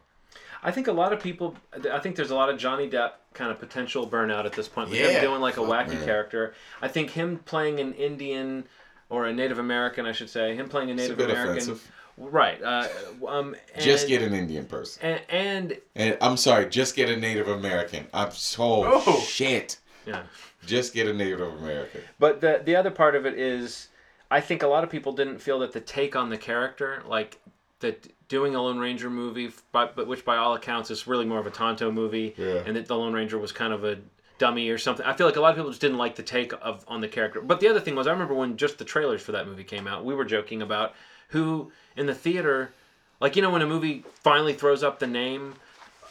[0.62, 1.56] I think a lot of people.
[1.92, 4.90] I think there's a lot of Johnny Depp kind of potential burnout at this point.
[4.90, 5.08] With Yeah.
[5.10, 6.04] him doing like a wacky man.
[6.04, 6.54] character.
[6.82, 8.66] I think him playing an Indian
[9.08, 11.52] or a Native American, I should say, him playing a a Native bit American.
[11.56, 11.90] offensive.
[12.16, 12.60] Right.
[12.60, 12.88] Uh,
[13.28, 15.00] um, and, Just get an Indian person.
[15.02, 18.08] And, and And I'm sorry, just get a Native American.
[18.12, 19.20] I'm so Oh.
[19.20, 19.78] shit.
[20.04, 20.22] yeah.
[20.66, 22.00] Just get a Native American.
[22.18, 23.88] But the the other part of it is,
[24.30, 27.38] I think a lot of people didn't feel that the take on the character, like
[27.80, 31.38] that doing a Lone Ranger movie, but but which by all accounts is really more
[31.38, 32.62] of a Tonto movie, Yeah.
[32.66, 33.98] and that the Lone Ranger was kind of a
[34.38, 35.04] dummy or something.
[35.04, 37.08] I feel like a lot of people just didn't like the take of on the
[37.08, 37.40] character.
[37.40, 39.86] But the other thing was, I remember when just the trailers for that movie came
[39.88, 40.94] out, we were joking about
[41.30, 42.72] who in the theater,
[43.20, 45.54] like you know when a movie finally throws up the name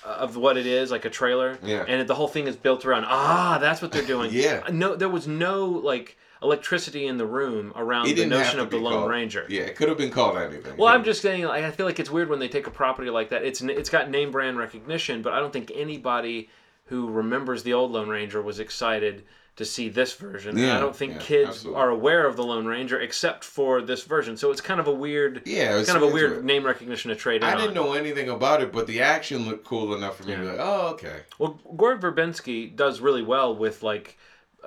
[0.03, 1.83] of what it is, like a trailer, Yeah.
[1.87, 4.29] and the whole thing is built around ah, that's what they're doing.
[4.33, 4.63] Yeah.
[4.71, 8.93] no, there was no like electricity in the room around the notion of the Lone
[8.93, 9.45] called- Ranger.
[9.49, 10.77] Yeah, it could have been called anything.
[10.77, 13.09] Well, I'm just saying, like, I feel like it's weird when they take a property
[13.09, 13.43] like that.
[13.43, 16.49] It's it's got name brand recognition, but I don't think anybody
[16.85, 19.23] who remembers the old Lone Ranger was excited
[19.57, 20.55] to see this version.
[20.55, 21.81] And I don't think yeah, kids absolutely.
[21.81, 24.37] are aware of the Lone Ranger except for this version.
[24.37, 27.41] So it's kind of a weird, Yeah, kind of a weird name recognition to trade
[27.41, 30.35] in I didn't know anything about it, but the action looked cool enough for me
[30.35, 31.21] to be like, oh, okay.
[31.39, 34.17] Well, Gore Verbinski does really well with like.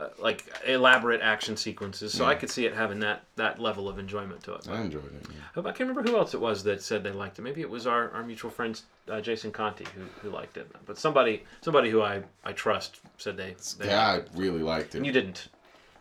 [0.00, 3.98] Uh, like elaborate action sequences, so I could see it having that that level of
[3.98, 4.66] enjoyment to it.
[4.66, 5.26] I enjoyed it.
[5.28, 5.60] yeah.
[5.60, 7.42] I can't remember who else it was that said they liked it.
[7.42, 10.70] Maybe it was our, our mutual friend uh, Jason Conti who, who liked it.
[10.86, 13.54] But somebody somebody who I, I trust said they.
[13.78, 14.98] they Yeah, I really liked it.
[14.98, 15.48] And you didn't.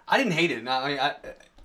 [0.07, 0.63] I didn't hate it.
[0.63, 1.15] No, I mean, I,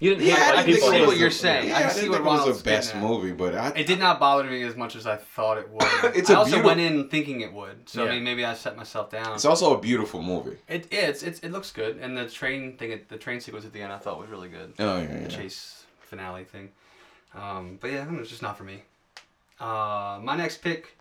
[0.04, 0.66] You didn't yeah, hate I it.
[0.66, 1.68] didn't People think what you're saying.
[1.70, 3.86] Yeah, I I, see what think it was Ronald's the best movie, but I, it
[3.86, 5.82] did not bother me as much as I thought it would.
[6.14, 7.88] It's I a also beautiful- went in thinking it would.
[7.88, 8.10] So Yeah.
[8.10, 9.32] I mean, maybe I set myself down.
[9.34, 10.58] it's also a beautiful movie.
[10.68, 13.72] It yeah, it's, it's it looks good, and the train thing, the train sequence at
[13.72, 14.74] the end, I thought was really good.
[14.78, 16.68] Oh yeah, The chase finale thing.
[17.34, 18.82] Um, but yeah, it's just not for me.
[19.58, 20.98] Uh, my next pick.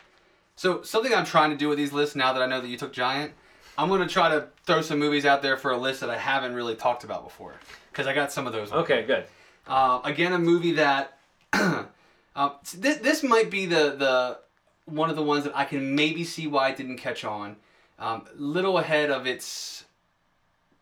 [0.55, 2.77] So something I'm trying to do with these lists now that I know that you
[2.77, 3.33] took Giant,
[3.77, 6.53] I'm gonna try to throw some movies out there for a list that I haven't
[6.53, 7.55] really talked about before,
[7.93, 8.71] because I got some of those.
[8.71, 8.77] me.
[8.77, 9.25] Okay, good.
[9.67, 11.17] Uh, again, a movie that
[11.53, 11.85] uh,
[12.75, 14.39] this, this might be the the
[14.85, 17.55] one of the ones that I can maybe see why it didn't catch on.
[17.99, 19.85] Um, little ahead of its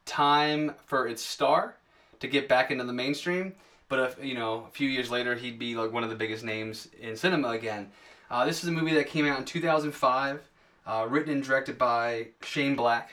[0.06, 1.76] time for its star
[2.20, 3.54] to get back into the mainstream,
[3.90, 6.44] but if, you know a few years later he'd be like one of the biggest
[6.44, 7.92] names in cinema again.
[8.32, 10.42] Uh, this is a movie that came out in 2005,
[10.88, 13.12] uh, written and directed by Shane Black.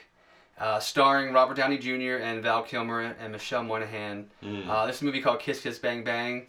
[0.61, 2.17] Uh, starring Robert Downey Jr.
[2.23, 4.29] and Val Kilmer and Michelle Monaghan.
[4.69, 6.47] Uh, this movie called Kiss Kiss Bang Bang.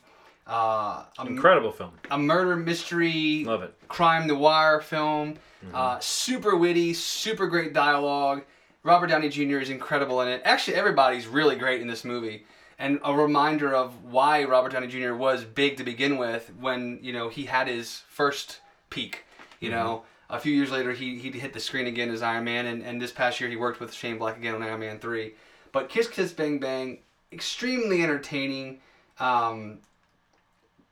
[0.48, 1.91] Uh, a, Incredible film.
[2.10, 3.74] a murder mystery, Love it.
[3.88, 5.36] crime noir film.
[5.74, 8.43] Uh, super witty, super great dialogue.
[8.84, 9.58] Robert Downey Jr.
[9.60, 10.41] is incredible in it.
[10.45, 12.45] Actually, everybody's really great in this movie.
[12.80, 15.13] And a reminder of why Robert Downey Jr.
[15.13, 19.26] was big to begin with when, you know, he had his first peak.
[19.60, 22.68] You know, a few years later, he, he hit the screen again as Iron Man.
[22.68, 25.34] And, and this past year, he worked with Shane Black again on Iron Man 3.
[25.72, 27.00] But Kiss Kiss Bang Bang,
[27.32, 28.80] extremely entertaining.
[29.20, 29.80] Um,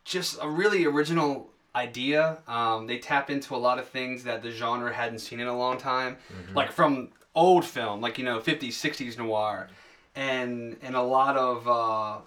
[0.04, 2.40] just a really original idea.
[2.48, 5.58] Um, they tap into a lot of things that the genre hadn't seen in a
[5.58, 6.18] long time,
[6.56, 9.70] like from old film, like you know, 50s, 60s noir,
[10.16, 12.18] and and a lot of uh,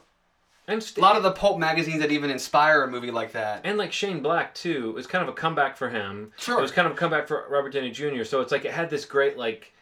[0.71, 3.63] And a lot of the pulp magazines that even inspire a movie like that.
[3.65, 6.33] and like Shane Black too, it was kind of a comeback for him.
[6.39, 6.59] Sure.
[6.59, 8.25] It was kind of a comeback for Robert Downey Jr.
[8.25, 9.73] So it's like it had this great like.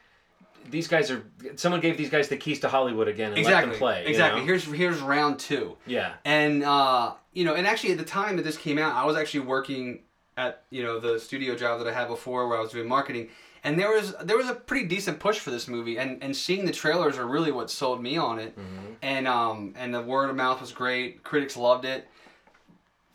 [0.71, 1.25] These guys are.
[1.57, 3.71] Someone gave these guys the keys to Hollywood again and let exactly.
[3.71, 4.03] them play.
[4.03, 4.41] you exactly.
[4.41, 4.47] know?
[4.47, 5.77] Here's here's round two.
[5.87, 6.15] Yeah.
[6.25, 9.17] And uh, you know, and actually at the time that this came out, I was
[9.17, 10.01] actually working
[10.37, 13.29] at you know the studio job that I had before, where I was doing marketing,
[13.65, 16.65] and there was there was a pretty decent push for this movie, and and seeing
[16.65, 18.57] the trailers are really what sold me on it,
[19.03, 22.09] and um and the word of mouth was great, critics loved it.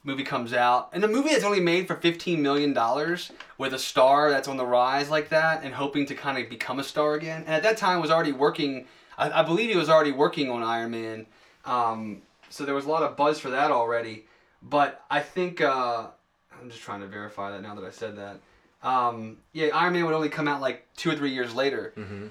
[0.05, 3.79] Movie comes out, and the movie that's only made for fifteen million dollars with a
[3.79, 7.13] star that's on the rise like that, and hoping to kind of become a star
[7.13, 7.43] again.
[7.45, 8.85] And at that time, was already working.
[9.17, 11.25] I, I believe he was already working on Iron Man.
[11.63, 14.25] Um, so there was a lot of buzz for that already.
[14.61, 16.07] But I think uh,
[16.59, 18.39] I'm just trying to verify that now that I said that.
[18.83, 21.93] Um, yeah, Iron Man would only come out like two or three years later.
[21.97, 22.27] Mm-hmm.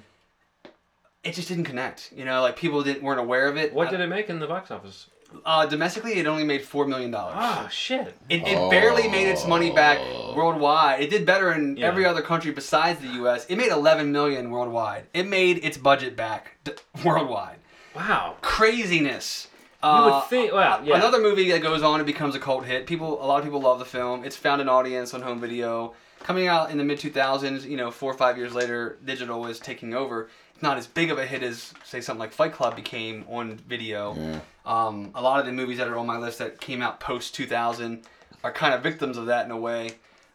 [1.25, 2.13] It just didn't connect.
[2.15, 3.73] You know, like people didn't weren't aware of it.
[3.73, 5.07] What did it make in the box office?
[5.47, 7.37] Uh, domestically, it only made four million dollars.
[7.39, 8.15] Oh shit!
[8.29, 10.35] It, it barely made its money back Oh.
[10.37, 11.01] worldwide.
[11.01, 11.87] It did better in Yeah.
[11.87, 13.47] every other country besides the U.S.
[13.47, 15.07] It made 11 million worldwide.
[15.15, 16.73] It made its budget back d-
[17.05, 17.57] worldwide.
[17.97, 18.37] Wow.
[18.43, 19.49] Craziness.
[19.83, 20.53] You Uh, would think.
[20.53, 20.97] Well, yeah.
[20.97, 22.87] Another movie that goes on and becomes a cult hit.
[22.87, 24.25] People, a lot of people love the film.
[24.25, 25.95] It's found an audience on home video.
[26.23, 29.59] Coming out in the mid 2000s, you know, four or five years later, digital was
[29.59, 30.29] taking over.
[30.55, 33.57] It's not as big of a hit as, say, something like Fight Club became on
[33.57, 34.15] video.
[34.17, 34.41] Yeah.
[34.65, 37.35] Um, a lot of the movies that are on my list that came out post
[37.35, 38.03] 2000
[38.45, 39.91] are kind of victims of that in a way.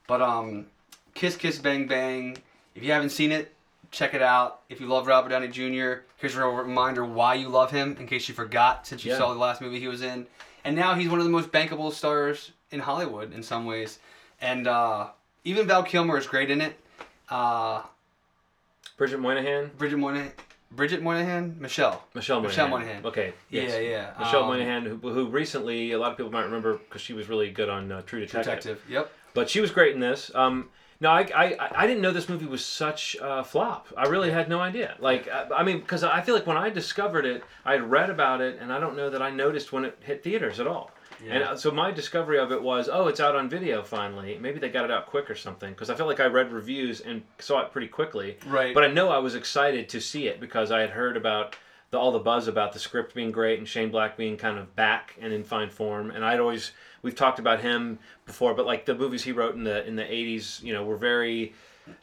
[0.08, 0.66] But um,
[1.14, 2.38] Kiss Kiss Bang Bang,
[2.76, 3.54] if you haven't seen it,
[3.92, 4.62] check it out.
[4.68, 8.28] If you love Robert Downey Jr., here's a reminder why you love him in case
[8.28, 9.20] you forgot since you Yeah.
[9.20, 10.28] saw the last movie he was in.
[10.66, 14.00] And now he's one of the most bankable stars in Hollywood in some ways.
[14.42, 15.08] And uh,
[15.48, 16.78] even Val Kilmer is great in it.
[17.30, 17.82] Uh,
[18.98, 19.76] Bridget Moynahan.
[19.78, 20.32] Bridget Moynahan.
[20.72, 21.58] Bridget Moynahan?
[21.60, 22.04] Michelle.
[22.14, 22.50] Michelle Moynihan.
[22.50, 23.06] Michelle Moynihan.
[23.06, 23.34] Okay.
[23.50, 23.72] Yes.
[23.72, 24.14] Yeah, yeah.
[24.20, 27.30] Michelle Um, Moynihan, who, who recently a lot of people might remember because she was
[27.30, 28.46] really good on uh, True Detective.
[28.46, 28.82] Detective.
[28.90, 29.12] Yep.
[29.34, 30.30] But she was great in this.
[30.36, 33.88] Um, no, I, I, I didn't know this movie was such a flop.
[33.96, 34.96] I really had no idea.
[35.00, 38.10] Like, I, I mean, because I feel like when I discovered it, I had read
[38.10, 40.92] about it, and I don't know that I noticed when it hit theaters at all.
[41.20, 41.52] And Yeah.
[41.52, 44.38] uh, so my discovery of it was, oh, it's out on video finally.
[44.40, 45.72] Maybe they got it out quick or something.
[45.72, 48.38] Because I felt like I read reviews and saw it pretty quickly.
[48.46, 48.74] Right.
[48.74, 51.56] But I know I was excited to see it because I had heard about
[51.90, 54.76] the, all the buzz about the script being great and Shane Black being kind of
[54.76, 56.12] back and in fine form.
[56.12, 59.64] And I'd always we've talked about him before, but like the movies he wrote in
[59.64, 61.54] the in the '80s, you know, were very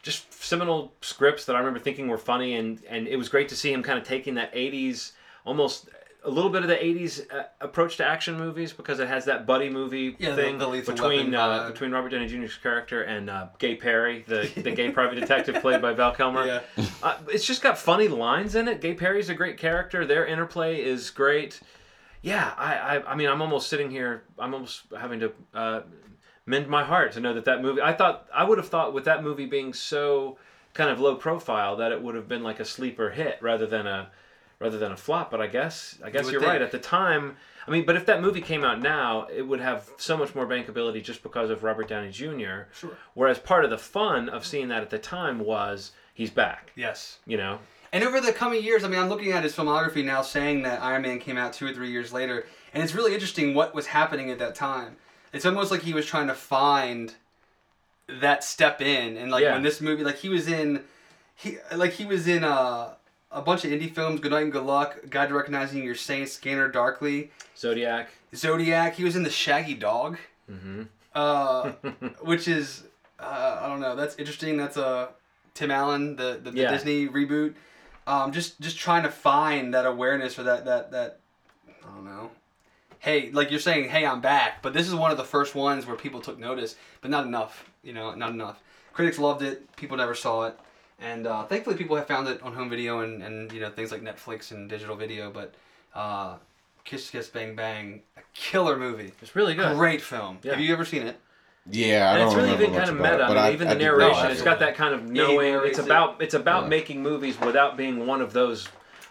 [0.02, 3.56] just seminal scripts that I remember thinking were funny, and and it was great to
[3.56, 5.12] see him kind of taking that '80s
[5.44, 5.90] almost.
[6.26, 9.46] A little bit of the '80s uh, approach to action movies because it has that
[9.46, 11.72] buddy movie Yeah, thing the Lethal between uh, vibe.
[11.72, 15.82] between Robert Downey Jr.'s character and uh, Gay Perry, the the gay private detective played
[15.82, 16.46] by Val Kilmer.
[16.46, 16.60] Yeah.
[17.02, 18.80] Uh, it's just got funny lines in it.
[18.80, 20.06] Gay Perry's a great character.
[20.06, 21.60] Their interplay is great.
[22.22, 24.22] Yeah, I, I, I mean, I'm almost sitting here.
[24.38, 25.80] I'm almost having to uh,
[26.46, 27.82] mend my heart to know that that movie.
[27.82, 30.38] I thought I would have thought with that movie being so
[30.72, 33.86] kind of low profile that it would have been like a sleeper hit rather than
[33.86, 34.08] a
[34.58, 35.30] rather than a flop.
[35.30, 36.62] But I guess I guess would you're right.
[36.62, 37.36] At the time,
[37.66, 40.46] I mean, but if that movie came out now, it would have so much more
[40.46, 42.68] bankability just because of Robert Downey Jr.
[42.72, 42.96] Sure.
[43.14, 46.72] Whereas part of the fun of seeing that at the time was he's back.
[46.76, 47.18] Yes.
[47.26, 47.58] You know.
[47.92, 50.82] And over the coming years, I mean, I'm looking at his filmography now, saying that
[50.82, 53.86] Iron Man came out two or three years later, and it's really interesting what was
[53.86, 54.96] happening at that time.
[55.32, 57.14] It's almost like he was trying to find
[58.08, 59.52] that step in, and like Yeah.
[59.52, 60.82] when this movie, like he was in,
[61.36, 62.94] he like he was in uh,
[63.34, 66.32] a bunch of indie films, Good Night and Good Luck, Guide to Recognizing Your Saints,
[66.32, 68.08] Scanner Darkly, Zodiac.
[68.34, 68.94] Zodiac.
[68.94, 70.18] He was in The Shaggy Dog,
[70.50, 70.82] Mm-hmm.
[71.14, 71.70] uh,
[72.22, 72.84] which is
[73.18, 73.96] uh, I don't know.
[73.96, 74.56] That's interesting.
[74.56, 75.08] That's a
[75.54, 76.70] Tim Allen, the the, the Yeah.
[76.70, 77.54] Disney reboot.
[78.06, 81.18] Um, just just trying to find that awareness or that that that
[81.82, 82.30] I don't know.
[82.98, 84.62] Hey, like you're saying, hey, I'm back.
[84.62, 87.70] But this is one of the first ones where people took notice, but not enough.
[87.82, 88.60] You know, not enough.
[88.92, 89.74] Critics loved it.
[89.76, 90.58] People never saw it,
[91.00, 93.90] and uh, thankfully, people have found it on home video and and you know things
[93.92, 95.30] like Netflix and digital video.
[95.30, 95.54] But
[95.94, 96.36] uh,
[96.84, 99.12] Kiss Kiss Bang Bang, a killer movie.
[99.22, 99.76] It's really good.
[99.76, 100.38] Great film.
[100.42, 100.52] Yeah.
[100.52, 101.20] Have you ever seen it?
[101.70, 103.14] Yeah, I and don't it's really remember even kind of meta.
[103.32, 105.60] it, I mean, even the I did narration, it's got that kind of knowing.
[105.64, 106.68] It's about it's about Yeah.
[106.68, 108.68] making movies without being one of those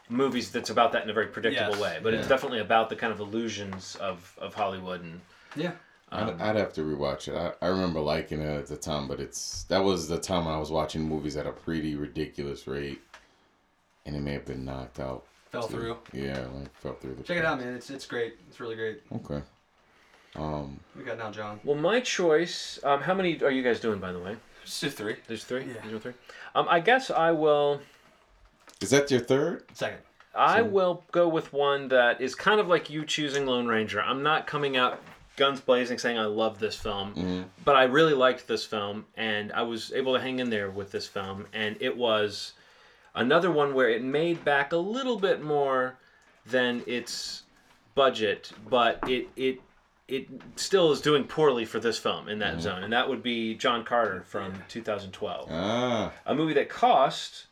[0.09, 1.81] movies that's about that in a very predictable Yes.
[1.81, 1.99] way.
[2.03, 5.21] But it's definitely about the kind of illusions of, of Hollywood and
[5.55, 5.71] Yeah.
[6.13, 7.35] I'd, um, I'd have to rewatch it.
[7.35, 10.53] I, I remember liking it at the time, but it's that was the time when
[10.53, 13.01] I was watching movies at a pretty ridiculous rate,
[14.05, 15.23] and it may have been knocked out.
[15.51, 15.73] Fell too.
[15.75, 15.97] through.
[16.13, 17.23] Yeah, like fell through the.
[17.23, 17.73] Check it out, man.
[17.75, 18.35] It's it's great.
[18.49, 19.01] It's really great.
[19.15, 19.41] Okay.
[20.35, 21.59] Um, we got now, John?
[21.63, 22.79] well, my choice.
[22.83, 24.35] Um, how many are you guys doing, by the way?
[24.65, 25.17] Just three.
[25.27, 25.65] There's three.
[25.65, 25.73] Yeah.
[25.87, 26.13] There's three.
[26.55, 27.81] Um, I guess I will.
[28.81, 29.63] is that your third?
[29.73, 29.99] Second.
[30.33, 34.01] I So- will go with one that is kind of like you choosing Lone Ranger.
[34.01, 34.99] I'm not coming out
[35.35, 37.45] guns blazing saying I love this film, Mhm.
[37.65, 40.91] but I really liked this film and I was able to hang in there with
[40.91, 42.53] this film and it was
[43.15, 45.97] another one where it made back a little bit more
[46.45, 47.43] than its
[47.95, 49.59] budget, but it it
[50.09, 53.55] it still is doing poorly for this film in that zone, and that would be
[53.55, 57.45] John Carter from 2012 Ah, a movie that cost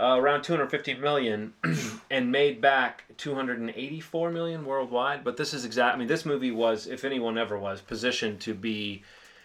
[0.00, 1.54] uh, around 250 million
[2.10, 5.24] and made back 284 million worldwide.
[5.24, 8.54] But this is exact i mean this movie was if anyone ever was positioned to
[8.54, 9.02] be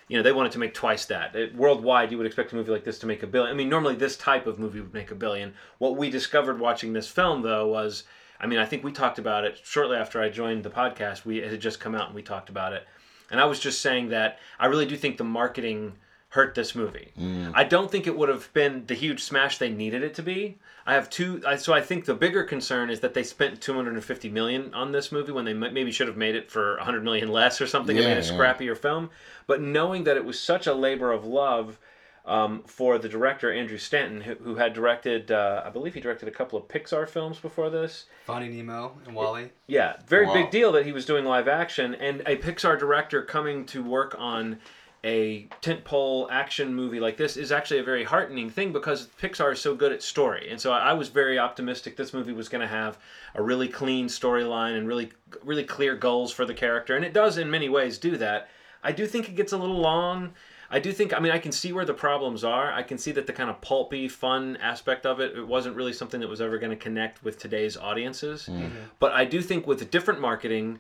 [0.07, 1.35] you know they wanted to make twice that.
[1.35, 3.53] It, worldwide you would expect a movie like this to make a billion.
[3.53, 5.53] I mean normally this type of movie would make a billion.
[5.77, 8.03] What we discovered watching this film though was
[8.41, 11.25] I mean, I think we talked about it shortly after I joined the podcast.
[11.25, 12.87] We it had just come out and we talked about it,
[13.29, 15.93] and I was just saying that I really do think the marketing
[16.31, 17.11] hurt this movie.
[17.53, 20.59] I don't think it would have been the huge smash they needed it to be.
[20.85, 24.29] I have two, I, so I think the bigger concern is that they spent 250
[24.29, 27.27] million on this movie when they m- maybe should have made it for 100 million
[27.27, 28.31] less or something and made a yeah.
[28.31, 29.09] scrappier film.
[29.45, 31.77] But knowing that it was such a labor of love
[32.25, 36.29] um, for the director Andrew Stanton, who, who had directed, uh, I believe he directed
[36.29, 38.05] a couple of Pixar films before this.
[38.25, 39.49] Finding Nemo and WALL-E.
[39.67, 40.33] Yeah, very Wow.
[40.33, 44.15] big deal that he was doing live action and a Pixar director coming to work
[44.17, 44.59] on
[45.03, 49.59] a tentpole action movie like this is actually a very heartening thing because Pixar is
[49.59, 50.49] so good at story.
[50.51, 52.99] And so I was very optimistic this movie was going to have
[53.33, 55.11] a really clean storyline and really
[55.43, 58.49] really clear goals for the character and it does in many ways do that.
[58.83, 60.33] I do think it gets a little long.
[60.69, 62.71] I do think I mean I can see where the problems are.
[62.71, 65.93] I can see that the kind of pulpy fun aspect of it it wasn't really
[65.93, 68.47] something that was ever going to connect with today's audiences.
[68.47, 68.67] Mm-hmm.
[68.99, 70.79] But I do think with different marketing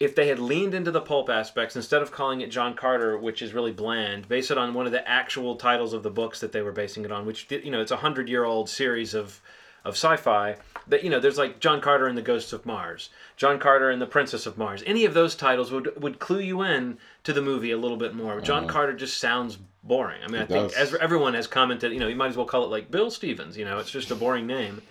[0.00, 3.40] if they had leaned into the pulp aspects instead of calling it John Carter, which
[3.40, 6.52] is really bland, base it on one of the actual titles of the books that
[6.52, 9.40] they were basing it on, which you know it's a hundred year old series of
[9.84, 10.56] of sci-fi
[10.88, 14.00] that you know there's like John Carter and the Ghosts of Mars, John Carter and
[14.00, 14.82] the Princess of Mars.
[14.86, 18.14] Any of those titles would would clue you in to the movie a little bit
[18.14, 18.40] more.
[18.40, 20.22] John Carter just sounds boring.
[20.22, 20.92] I mean, I think does.
[20.92, 23.56] as everyone has commented, you know, you might as well call it like Bill Stevens.
[23.56, 24.82] You know, it's just a boring name.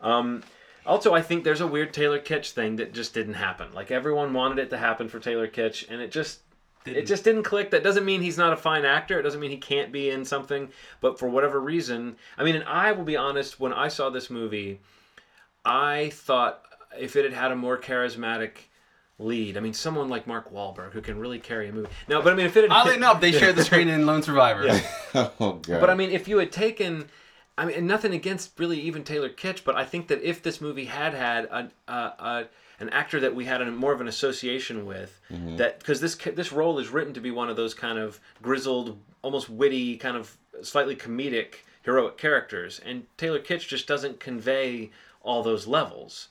[0.00, 0.42] Um,
[0.86, 3.72] also, I think there's a weird Taylor Kitsch thing that just didn't happen.
[3.74, 6.40] Like everyone wanted it to happen for Taylor Kitsch, and it just
[6.84, 7.06] it Didn't.
[7.06, 7.70] just didn't click.
[7.72, 9.18] That doesn't mean he's not a fine actor.
[9.18, 10.68] It doesn't mean he can't be in something.
[11.00, 13.58] But for whatever reason, I mean, and I will be honest.
[13.58, 14.80] When I saw this movie,
[15.64, 16.62] I thought
[16.98, 18.50] if it had had a more charismatic
[19.18, 21.88] lead, I mean, someone like Mark Wahlberg who can really carry a movie.
[22.08, 24.22] No, but I mean, if it had Oddly enough, they shared the screen in Lone
[24.22, 24.80] Survivor.
[25.14, 25.80] oh god.
[25.80, 27.08] but I mean, if you had taken,
[27.58, 30.84] I mean, nothing against really even Taylor Kitsch, but I think that if this movie
[30.84, 32.44] had had a, a, a
[32.78, 35.18] an actor that we had a, more of an association with,
[35.56, 38.98] that because this this role is written to be one of those kind of grizzled,
[39.22, 44.90] almost witty, kind of slightly comedic heroic characters, and Taylor Kitsch just doesn't convey
[45.22, 46.28] all those levels.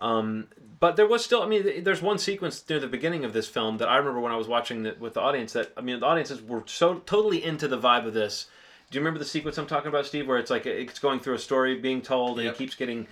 [0.00, 0.48] Um,
[0.80, 3.78] but there was still, I mean, there's one sequence near the beginning of this film
[3.78, 6.06] that I remember when I was watching it with the audience that, I mean, the
[6.06, 8.46] audiences were so totally into the vibe of this.
[8.94, 11.34] Do you remember the sequence I'm talking about, Steve, where it's like it's going through
[11.34, 12.54] a story being told and Yep.
[12.54, 13.08] he keeps getting,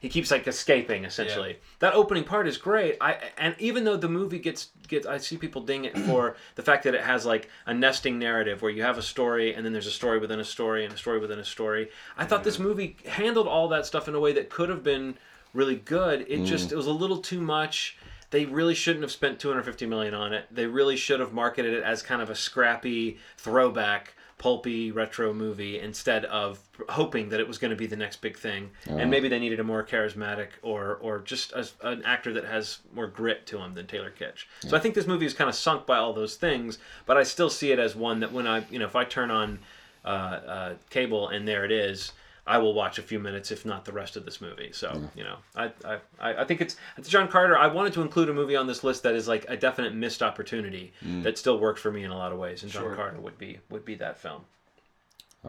[0.00, 1.58] he keeps like escaping essentially.
[1.80, 2.96] That opening part is great.
[3.02, 6.62] I and even though the movie gets gets, I see people ding it for the
[6.62, 9.74] fact that it has like a nesting narrative where you have a story and then
[9.74, 11.90] there's a story within a story and a story within a story.
[12.16, 12.60] I thought this mm.
[12.60, 15.18] movie handled all that stuff in a way that could have been
[15.52, 16.22] really good.
[16.22, 16.46] It mm.
[16.46, 17.98] just it was a little too much.
[18.30, 20.46] They really shouldn't have spent 250 million on it.
[20.50, 25.80] They really should have marketed it as kind of a scrappy throwback pulpy retro movie
[25.80, 26.60] instead of
[26.90, 28.70] hoping that it was going to be the next big thing.
[28.86, 32.80] And maybe they needed a more charismatic or or just a, an actor that has
[32.94, 34.44] more grit to him than Taylor Kitsch.
[34.60, 37.22] So I think this movie is kind of sunk by all those things, but I
[37.22, 39.58] still see it as one that when I you know if I turn on
[40.04, 42.12] uh, uh, cable and there it is.
[42.46, 44.70] I will watch a few minutes, if not the rest of this movie.
[44.72, 47.56] So you know, I, I, I I think it's it's John Carter.
[47.58, 50.22] I wanted to include a movie on this list that is like a definite missed
[50.22, 50.92] opportunity
[51.22, 52.94] that still works for me in a lot of ways, and John Sure.
[52.94, 54.42] Carter would be would be that film.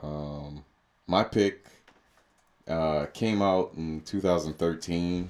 [0.02, 0.64] Um,
[1.08, 1.66] my pick
[2.68, 5.30] uh, came out in 2013.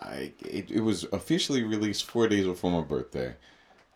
[0.00, 3.34] I it, it was officially released four days before my birthday.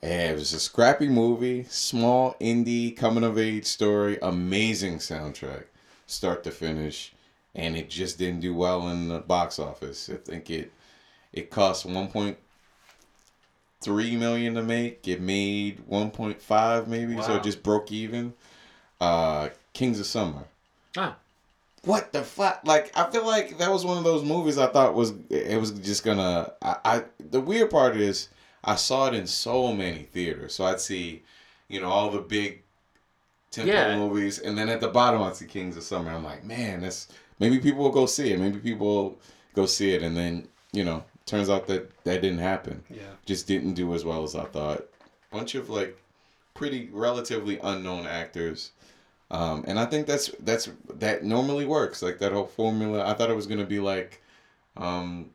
[0.05, 5.67] And it was a scrappy movie, small indie coming of age story, amazing soundtrack,
[6.07, 7.13] start to finish,
[7.55, 10.09] and it just didn't do well in the box office.
[10.13, 10.73] I think it
[11.33, 12.37] it cost 1.3
[14.19, 15.07] million to make.
[15.09, 18.35] It made 1.5 maybe, so it just broke even.
[19.01, 20.45] Uh, Kings of Summer.
[20.97, 21.17] Ah,
[21.85, 22.61] What the fuck?
[22.65, 25.73] Like, I feel like that was one of those movies I thought was it was
[25.73, 26.53] just gonna.
[26.63, 28.29] I, I the weird part is
[28.63, 31.23] I saw it in so many theaters, so I'd see,
[31.69, 32.63] you know, all the big
[33.53, 33.97] temple Yeah.
[33.97, 36.11] movies, and then at the bottom I'd see Kings of Summer.
[36.11, 37.07] I'm like, man, that's
[37.39, 38.41] maybe people will go see it.
[38.41, 39.19] Maybe people will
[39.55, 42.83] go see it, and then you know, turns out that that didn't happen.
[42.91, 43.03] Yeah.
[43.27, 44.85] Just didn't do as well as I thought.
[45.31, 45.97] Bunch of like
[46.55, 48.73] pretty relatively unknown actors.
[49.31, 52.03] Um, and I think that's that's that normally works.
[52.03, 53.07] Like that whole formula.
[53.07, 54.23] I thought it was gonna be like,
[54.77, 55.31] um,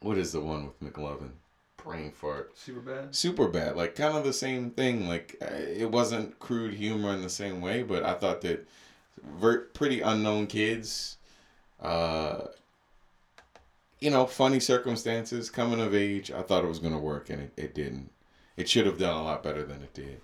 [0.00, 1.30] what is the one with McLovin?
[1.88, 2.54] Brain fart.
[2.54, 3.14] Superbad.
[3.14, 3.74] Super bad.
[3.74, 5.08] Like kind of the same thing.
[5.08, 8.68] Like uh, it wasn't crude humor in the same way, but I thought that
[9.24, 11.16] ver- pretty unknown kids,
[11.80, 12.42] uh,
[14.00, 16.30] you know, funny circumstances, coming of age.
[16.30, 18.10] I thought it was gonna work, and it, it didn't.
[18.58, 20.20] It should have done a lot better than it did.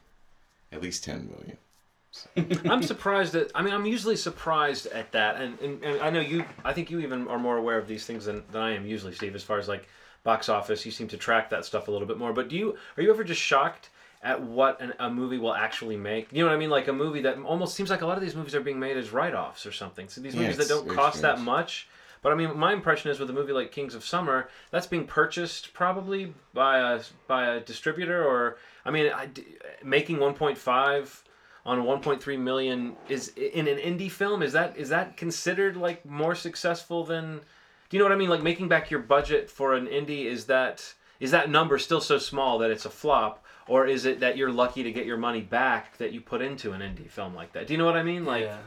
[0.71, 1.57] At least ten million.
[2.71, 6.21] I'm surprised that I mean I'm usually surprised at that, and, and, and I know
[6.21, 6.45] you.
[6.63, 9.15] I think you even are more aware of these things than, than I am usually,
[9.15, 9.35] Steve.
[9.35, 9.89] As far as like
[10.25, 12.33] box office, you seem to track that stuff a little bit more.
[12.33, 13.91] But do you are you ever just shocked
[14.23, 16.33] at what an, a movie will actually make?
[16.33, 16.71] You know what I mean?
[16.71, 18.97] Like a movie that almost seems like a lot of these movies are being made
[18.97, 20.09] as write offs or something.
[20.09, 21.89] So these movies that don't cost that much.
[22.23, 25.07] But I mean, my impression is with a movie like Kings of Summer, that's being
[25.07, 28.57] purchased probably by a by a distributor, or
[28.87, 29.29] I mean, I,
[29.85, 31.21] making 1.5
[31.67, 34.43] on 1.3 million is in an indie film.
[34.43, 37.43] Is that is that considered like more successful than?
[37.95, 38.29] Do you know what I mean?
[38.29, 42.19] Like making back your budget for an indie is that is that number still so
[42.19, 45.41] small that it's a flop, or is it that you're lucky to get your money
[45.43, 47.69] back that you put into an indie film like that?
[47.69, 48.25] Do you know what I mean?
[48.25, 48.43] Like.
[48.47, 48.59] yeah.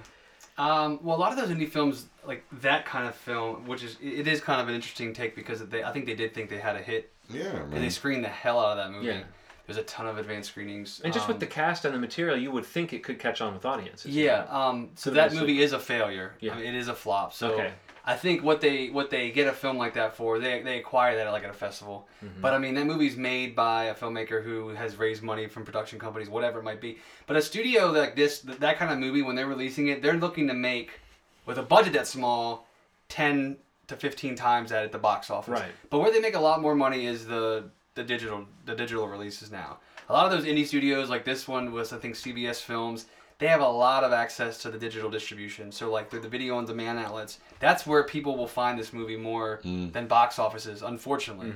[0.58, 3.98] Um, well, a lot of those indie films, like that kind of film, which is
[4.02, 6.60] it is kind of an interesting take because they I think they did think they
[6.60, 9.08] had a hit Yeah, and they screened the hell out of that movie.
[9.08, 9.24] Yeah.
[9.66, 11.02] There's a ton of advanced screenings.
[11.04, 13.42] And just with Um, the cast and the material, you would think it could catch
[13.42, 14.16] on with audiences.
[14.16, 14.46] Yeah.
[14.50, 16.36] Um, so So that there's a- movie is a failure.
[16.40, 16.54] Yeah.
[16.54, 17.34] I mean, it is a flop.
[17.34, 17.74] So Okay.
[18.08, 21.18] I think what they what they get a film like that for, they they acquire
[21.18, 22.08] that at like at a festival.
[22.24, 22.42] Mm-hmm.
[22.42, 26.00] But I mean, that movie's made by a filmmaker who has raised money from production
[26.00, 27.00] companies, whatever it might be.
[27.26, 30.48] But a studio like this, that kind of movie, when they're releasing it, they're looking
[30.48, 31.02] to make
[31.46, 32.66] with a budget that small,
[33.10, 35.52] ten to fifteen times that at the box office.
[35.52, 35.72] Right.
[35.90, 39.52] But where they make a lot more money is the the digital the digital releases
[39.52, 39.80] now.
[40.08, 43.08] A lot of those indie studios, like this one was I think CBS Films,
[43.40, 45.72] they have a lot of access to the digital distribution.
[45.72, 49.18] So like through the video on demand outlets, that's where people will find this movie
[49.18, 49.60] more
[49.92, 51.50] than box offices, unfortunately.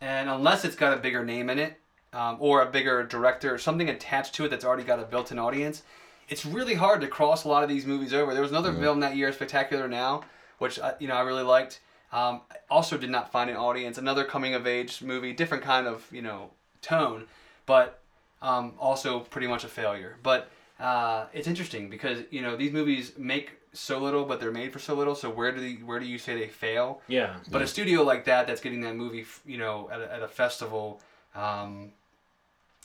[0.00, 1.80] And unless it's got a bigger name in it,
[2.12, 5.38] um, or a bigger director, or something attached to it that's already got a built-in
[5.38, 5.82] audience,
[6.28, 8.32] it's really hard to cross a lot of these movies over.
[8.32, 10.22] There was another film that year, Spectacular Now,
[10.58, 11.80] which I, you know I really liked.
[12.12, 13.98] Um, also did not find an audience.
[13.98, 17.24] Another coming-of-age movie, different kind of you know tone,
[17.66, 18.00] but
[18.40, 20.16] um, also pretty much a failure.
[20.22, 20.48] But
[20.80, 24.78] uh, it's interesting because you know these movies make so little, but they're made for
[24.78, 25.14] so little.
[25.14, 27.00] So where do the, where do you say they fail?
[27.08, 27.36] Yeah.
[27.50, 30.28] But a studio like that, that's getting that movie, you know, at a, at a
[30.28, 31.00] festival,
[31.34, 31.92] um,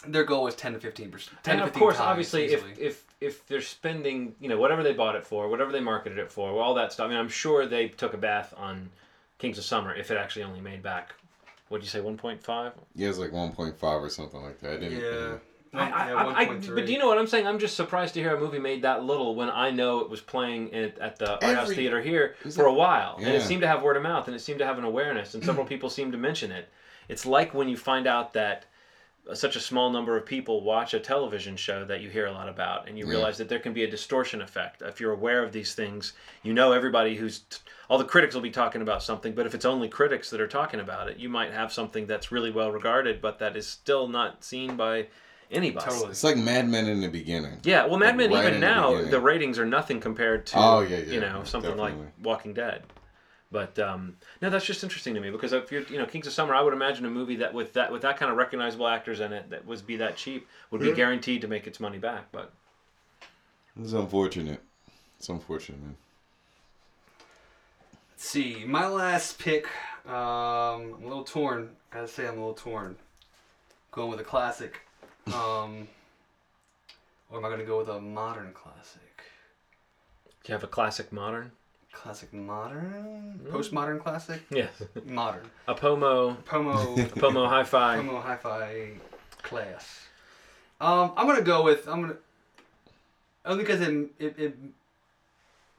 [0.07, 1.37] their goal is ten to fifteen percent.
[1.45, 5.25] and of course, obviously, if, if if they're spending, you know, whatever they bought it
[5.25, 7.07] for, whatever they marketed it for, all that stuff.
[7.07, 8.89] I mean, I'm sure they took a bath on
[9.39, 11.13] Kings of Summer if it actually only made back.
[11.67, 12.71] What'd you say, 1.5?
[12.95, 14.73] Yeah, it's like 1.5 or something like that.
[14.73, 14.99] I didn't.
[14.99, 15.37] yeah, I,
[15.73, 17.45] I, I, I, but do you know what I'm saying?
[17.45, 20.19] I'm just surprised to hear a movie made that little when I know it was
[20.21, 23.61] playing it at the Art House Theater here for it- a while, and it seemed
[23.61, 25.89] to have word of mouth, and it seemed to have an awareness, and several people
[25.89, 26.69] seemed to mention it.
[27.07, 28.65] It's like when you find out that
[29.33, 32.49] such a small number of people watch a television show that you hear a lot
[32.49, 33.11] about, and you Yeah.
[33.11, 34.81] realize that there can be a distortion effect.
[34.81, 37.41] If you're aware of these things, you know everybody who's
[37.89, 40.47] all the critics will be talking about something, but if it's only critics that are
[40.47, 44.07] talking about it, you might have something that's really well regarded, but that is still
[44.07, 45.07] not seen by
[45.51, 45.85] anybody.
[45.85, 46.11] Totally.
[46.11, 47.57] It's like Mad Men in the beginning.
[47.63, 50.57] Yeah, well, Mad Men Right even in the now the ratings are nothing compared to
[50.57, 52.03] Oh, yeah, you know something definitely.
[52.03, 52.83] like Walking Dead.
[53.51, 56.33] But um, no, that's just interesting to me because if you're you know Kings of
[56.33, 59.19] Summer, I would imagine a movie that with that with that kind of recognizable actors
[59.21, 62.25] in it that was be that cheap would be guaranteed to make its money back.
[62.31, 62.51] But
[63.81, 64.61] It's unfortunate.
[65.17, 65.95] It's unfortunate, man.
[68.11, 69.65] Let's see, my last pick.
[70.05, 71.69] Um, I'm a little torn.
[71.91, 72.97] Gotta say, I'm a little torn.
[73.91, 74.81] Going with a classic.
[75.33, 75.87] Um,
[77.29, 79.01] or am I gonna go with a modern classic?
[80.43, 81.51] do you have a classic modern?
[81.91, 83.39] Classic modern?
[83.51, 84.41] Postmodern classic?
[84.49, 85.49] Yes, Modern.
[85.67, 86.95] a Pomo Pomo.
[87.19, 87.97] Pomo Hi-Fi.
[87.97, 88.91] Pomo Hi-Fi
[89.41, 90.07] class.
[90.79, 92.15] Um, I'm gonna go with I'm gonna
[93.45, 94.57] only because it, it, it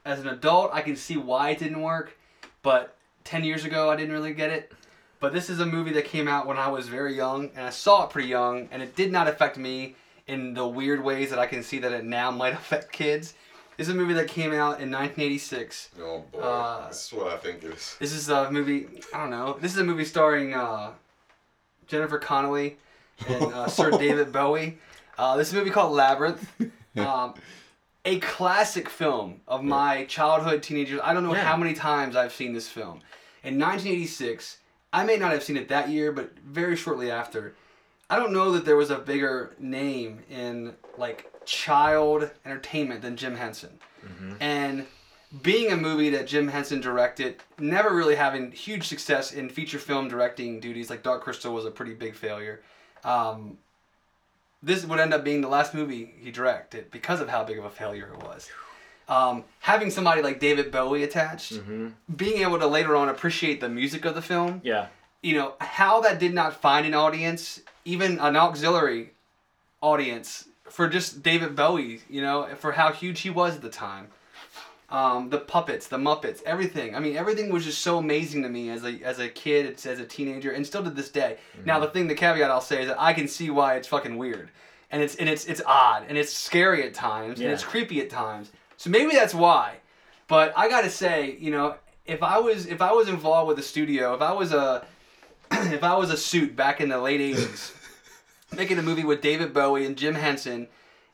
[0.05, 2.17] as an adult I can see why it didn't work,
[2.63, 4.73] but ten years ago I didn't really get it.
[5.21, 7.71] But this is a movie that came out when I was very young, and I
[7.71, 9.95] saw it pretty young, and it did not affect me
[10.27, 13.35] in the weird ways that I can see that it now might affect kids.
[13.77, 15.91] This is a movie that came out in 1986.
[16.01, 17.97] Oh boy, Uh, this is what I think it is.
[17.99, 18.89] This is a movie.
[19.14, 19.57] I don't know.
[19.61, 20.91] This is a movie starring uh,
[21.87, 22.77] Jennifer Connelly
[23.29, 24.79] and uh, Sir David Bowie.
[25.18, 26.51] Uh, this is a movie called Labyrinth.
[26.97, 27.35] Um,
[28.05, 30.99] a classic film of my childhood, teenagers.
[31.05, 31.45] I don't know Yeah.
[31.45, 33.01] how many times I've seen this film.
[33.45, 34.59] In 1986,
[34.93, 37.55] I may not have seen it that year, but very shortly after.
[38.09, 43.36] I don't know that there was a bigger name in like child entertainment than Jim
[43.36, 43.78] Henson.
[44.41, 44.86] And
[45.43, 50.09] being a movie that Jim Henson directed, never really having huge success in feature film
[50.09, 52.62] directing duties, like Dark Crystal was a pretty big failure.
[53.05, 53.59] Um,
[54.62, 57.64] this would end up being the last movie he directed because of how big of
[57.64, 58.51] a failure it was.
[59.11, 61.61] Um, having somebody like David Bowie attached,
[62.17, 64.87] being able to later on appreciate the music of the film, Yeah,
[65.21, 69.11] you know, how that did not find an audience, even an auxiliary
[69.81, 74.09] audience for just David Bowie, you know, for how huge he was at the time.
[74.89, 76.97] Um, the puppets, the Muppets, everything.
[76.97, 80.01] I mean, everything was just so amazing to me as a as a kid, as
[80.01, 81.37] a teenager, and still to this day.
[81.65, 84.17] Now, the thing, the caveat I'll say is that I can see why it's fucking
[84.17, 84.51] weird,
[84.91, 88.11] and it's and it's it's odd, and it's scary at times, and it's creepy at
[88.11, 88.51] times.
[88.81, 89.74] So maybe that's why.
[90.26, 91.74] But I gotta say, you know,
[92.07, 94.87] if I was if I was involved with a studio, if I was a
[95.53, 97.74] if I was a suit back in the late '80s,
[98.57, 100.66] making a movie with David Bowie and Jim Henson,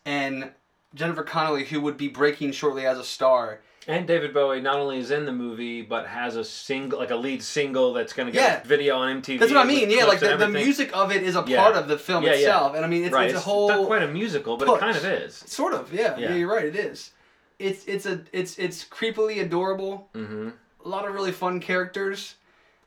[0.05, 0.53] and
[0.95, 3.63] Jennifer Connelly, who would be breaking shortly as a star.
[3.89, 7.17] And David Bowie not only is in the movie, but has a single, like a
[7.17, 8.69] lead single that's going to get Yeah.
[8.69, 9.41] video on MTV.
[9.41, 9.91] That's what I mean.
[9.91, 11.63] Yeah, like the, the music of it is a Yeah.
[11.63, 13.29] part of the film Yeah, itself, and I mean it's, right.
[13.31, 15.35] it's a whole It's not quite a musical, but it kind of is.
[15.47, 16.17] sort of yeah.
[16.17, 16.35] Yeah.
[16.35, 16.65] You're right.
[16.65, 17.11] It is.
[17.59, 20.09] It's it's a it's it's creepily adorable.
[20.15, 20.51] hmm
[20.85, 22.35] A lot of really fun characters.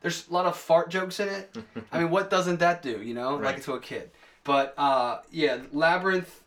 [0.02, 1.56] There's a lot of fart jokes in it.
[1.92, 3.02] I mean, what doesn't that do?
[3.02, 3.56] You know, Right.
[3.56, 4.12] like to a kid.
[4.44, 6.44] But uh, yeah, Labyrinth.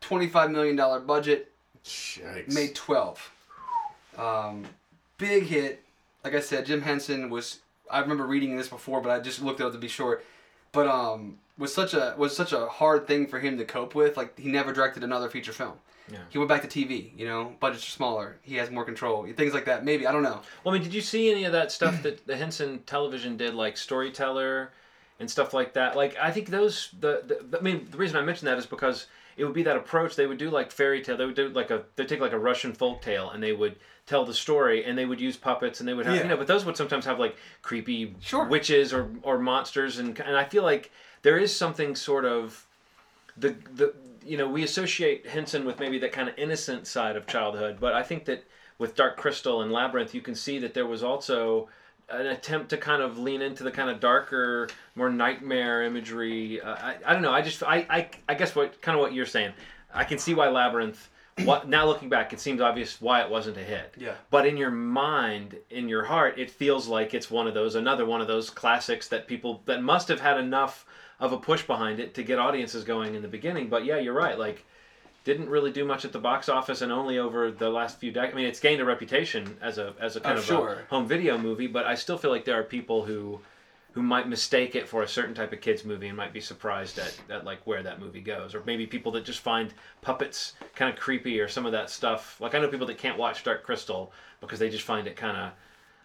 [0.00, 1.52] Twenty-five million dollar budget.
[1.84, 2.52] Yikes.
[2.54, 3.30] made 12
[4.18, 4.66] um,
[5.16, 5.82] big hit
[6.22, 9.60] like i said jim henson was i remember reading this before but i just looked
[9.60, 10.20] it up to be sure
[10.72, 14.16] but um was such a was such a hard thing for him to cope with
[14.16, 15.74] like he never directed another feature film
[16.10, 16.18] Yeah.
[16.30, 19.52] he went back to tv you know budgets are smaller he has more control things
[19.54, 21.70] like that maybe i don't know Well, I mean, did you see any of that
[21.72, 24.70] stuff that the Henson Television did, like Storyteller
[25.18, 25.96] and stuff like that?
[25.96, 29.06] Like, I think those the, the I mean, the reason I mention that is because
[29.36, 30.16] it would be that approach.
[30.16, 31.16] They would do like fairy tale.
[31.18, 33.76] They would do like a they take like a Russian folk tale and they would
[34.06, 36.22] tell the story and they would use puppets and they would have Yeah.
[36.22, 38.44] you know, but those would sometimes have like creepy Sure.
[38.46, 40.90] witches or or monsters and and I feel like
[41.22, 42.66] there is something sort of
[43.36, 43.94] the the
[44.24, 47.94] you know we associate Henson with maybe that kind of innocent side of childhood, but
[47.94, 48.44] I think that
[48.78, 51.68] with Dark Crystal and Labyrinth, you can see that there was also
[52.08, 56.60] an attempt to kind of lean into the kind of darker, more nightmare imagery.
[56.60, 57.30] Uh, I, I don't know.
[57.32, 59.52] I just I, I I guess what kind of what you're saying.
[59.94, 61.08] I can see why Labyrinth.
[61.44, 63.94] What now looking back, it seems obvious why it wasn't a hit.
[63.96, 64.14] Yeah.
[64.30, 68.04] But in your mind, in your heart, it feels like it's one of those, another
[68.04, 70.84] one of those classics that people that must have had enough
[71.18, 73.68] of a push behind it to get audiences going in the beginning.
[73.68, 74.38] But yeah, you're right.
[74.38, 74.64] Like,
[75.24, 78.32] didn't really do much at the box office, and only over the last few decades.
[78.34, 80.72] I mean, it's gained a reputation as a as a kind Oh, of sure.
[80.72, 83.40] a home video movie, but I still feel like there are people who
[83.92, 86.98] who might mistake it for a certain type of kids movie and might be surprised
[86.98, 90.92] at, at like where that movie goes or maybe people that just find puppets kind
[90.92, 93.64] of creepy or some of that stuff like i know people that can't watch dark
[93.64, 95.50] crystal because they just find it kind of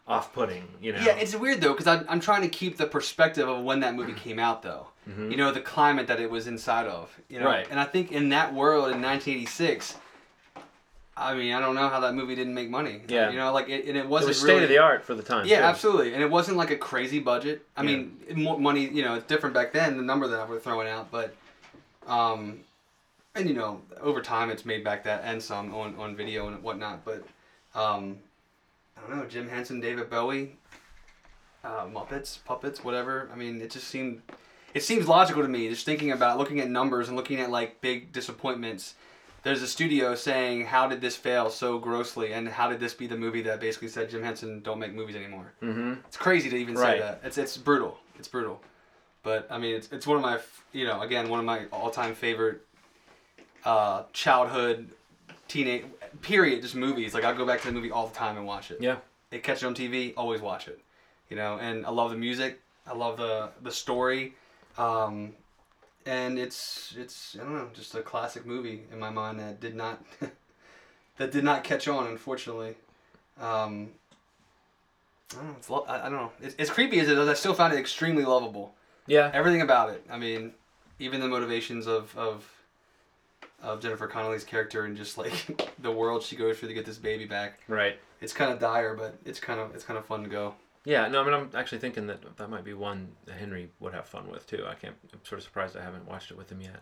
[0.07, 3.47] off-putting you know Yeah, it's weird though because I'm, I'm trying to keep the perspective
[3.49, 4.87] of when that movie came out though.
[5.07, 7.15] You know the climate that it was inside of.
[7.29, 7.55] You know, Mm-hmm.
[7.55, 7.67] Right.
[7.69, 9.97] And I think in that world in 1986,
[11.17, 13.01] I mean I don't know how that movie didn't make money.
[13.07, 13.29] Yeah.
[13.31, 15.15] You know, like it, and it it wasn't was really, state of the art for
[15.15, 15.63] the time Yeah, too.
[15.65, 17.65] absolutely, and it wasn't like a crazy budget.
[17.77, 18.03] I Yeah.
[18.35, 18.87] mean, money.
[18.89, 19.95] You know, it's different back then.
[19.97, 21.33] The number that we're throwing out, but,
[22.05, 22.59] um,
[23.33, 26.61] and you know, over time it's made back that and some on on video and
[26.61, 27.05] whatnot.
[27.05, 27.23] But,
[27.73, 28.17] um,
[28.97, 30.57] I don't know, Jim Henson, David Bowie,
[31.63, 33.29] uh, Muppets, puppets, whatever.
[33.31, 34.21] I mean, it just seemed.
[34.73, 37.79] It seems logical to me, just thinking about looking at numbers and looking at like
[37.79, 38.95] big disappointments.
[39.45, 43.05] There's a studio saying, "How did this fail so grossly?" and how did this be
[43.05, 45.53] the movie that basically said Jim Henson don't make movies anymore?
[45.61, 45.93] mm-hmm.
[46.07, 47.21] It's crazy to even say that.
[47.23, 47.99] It's it's brutal.
[48.17, 48.59] It's brutal.
[49.21, 50.39] But I mean, it's it's one of my
[50.73, 52.61] you know again one of my all time favorite
[53.63, 54.89] uh, childhood
[55.47, 55.85] teenage
[56.23, 57.13] period just movies.
[57.13, 58.79] Like I go back to the movie all the time and watch it.
[58.81, 58.97] yeah
[59.29, 60.79] It catch it on TV, always watch it.
[61.29, 62.61] You know, and I love the music.
[62.87, 64.33] I love the the story.
[64.75, 65.33] Um,
[66.05, 69.75] and it's it's I don't know, just a classic movie in my mind that did
[69.75, 70.03] not
[71.17, 72.75] that did not catch on, unfortunately.
[73.39, 73.89] Um,
[75.33, 75.55] I don't know.
[75.57, 76.31] It's lo- I, I don't know.
[76.41, 78.73] It's, as creepy as it is, I still found it extremely lovable.
[79.07, 80.05] yeah Everything about it.
[80.09, 80.53] I mean,
[80.99, 82.49] even the motivations of of
[83.63, 86.97] of Jennifer Connelly's character and just like the world she goes through to get this
[86.97, 87.59] baby back.
[87.67, 90.53] right It's kind of dire, but it's kind of it's kind of fun to go.
[90.85, 93.93] Yeah no i mean i'm actually thinking that that might be one that henry would
[93.93, 96.49] have fun with too i can't i'm sort of surprised i haven't watched it with
[96.51, 96.81] him yet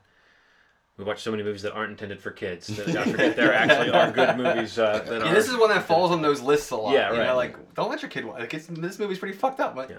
[0.97, 3.89] we watch so many movies that aren't intended for kids that I forget there actually
[3.89, 5.33] are good movies uh, that Yeah, are.
[5.33, 6.93] this is one that falls on those lists a lot.
[6.93, 7.25] Yeah, You right.
[7.25, 8.39] know, like don't let your kid watch.
[8.41, 9.95] Like it's, this movie's pretty fucked up, but Yeah.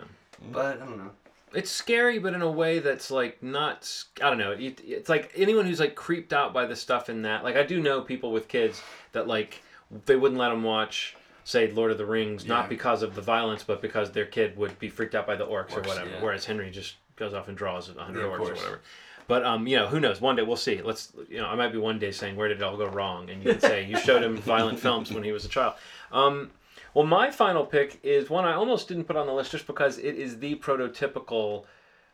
[0.53, 1.11] but I don't know.
[1.53, 3.93] it's scary, but in a way that's like not.
[4.23, 4.53] I don't know.
[4.53, 7.43] It, it's like anyone who's like creeped out by the stuff in that.
[7.43, 8.81] Like I do know people with kids
[9.11, 9.65] that like
[10.07, 12.55] they wouldn't let them watch, say, Lord of the Rings, Yeah.
[12.55, 15.47] not because of the violence, but because their kid would be freaked out by the
[15.47, 16.11] orcs, or whatever.
[16.11, 16.22] yeah.
[16.22, 18.80] Whereas Henry just goes off and draws a hundred Yeah, orcs or whatever.
[19.26, 20.20] But um, you know, who knows?
[20.20, 20.82] One day we'll see.
[20.82, 23.30] Let's, you know, I might be one day saying, "Where did it all go wrong?"
[23.30, 25.74] And you can say you showed him violent films when he was a child.
[26.12, 26.51] Um,
[26.92, 29.97] well, my final pick is one I almost didn't put on the list just because
[29.99, 31.64] it is the prototypical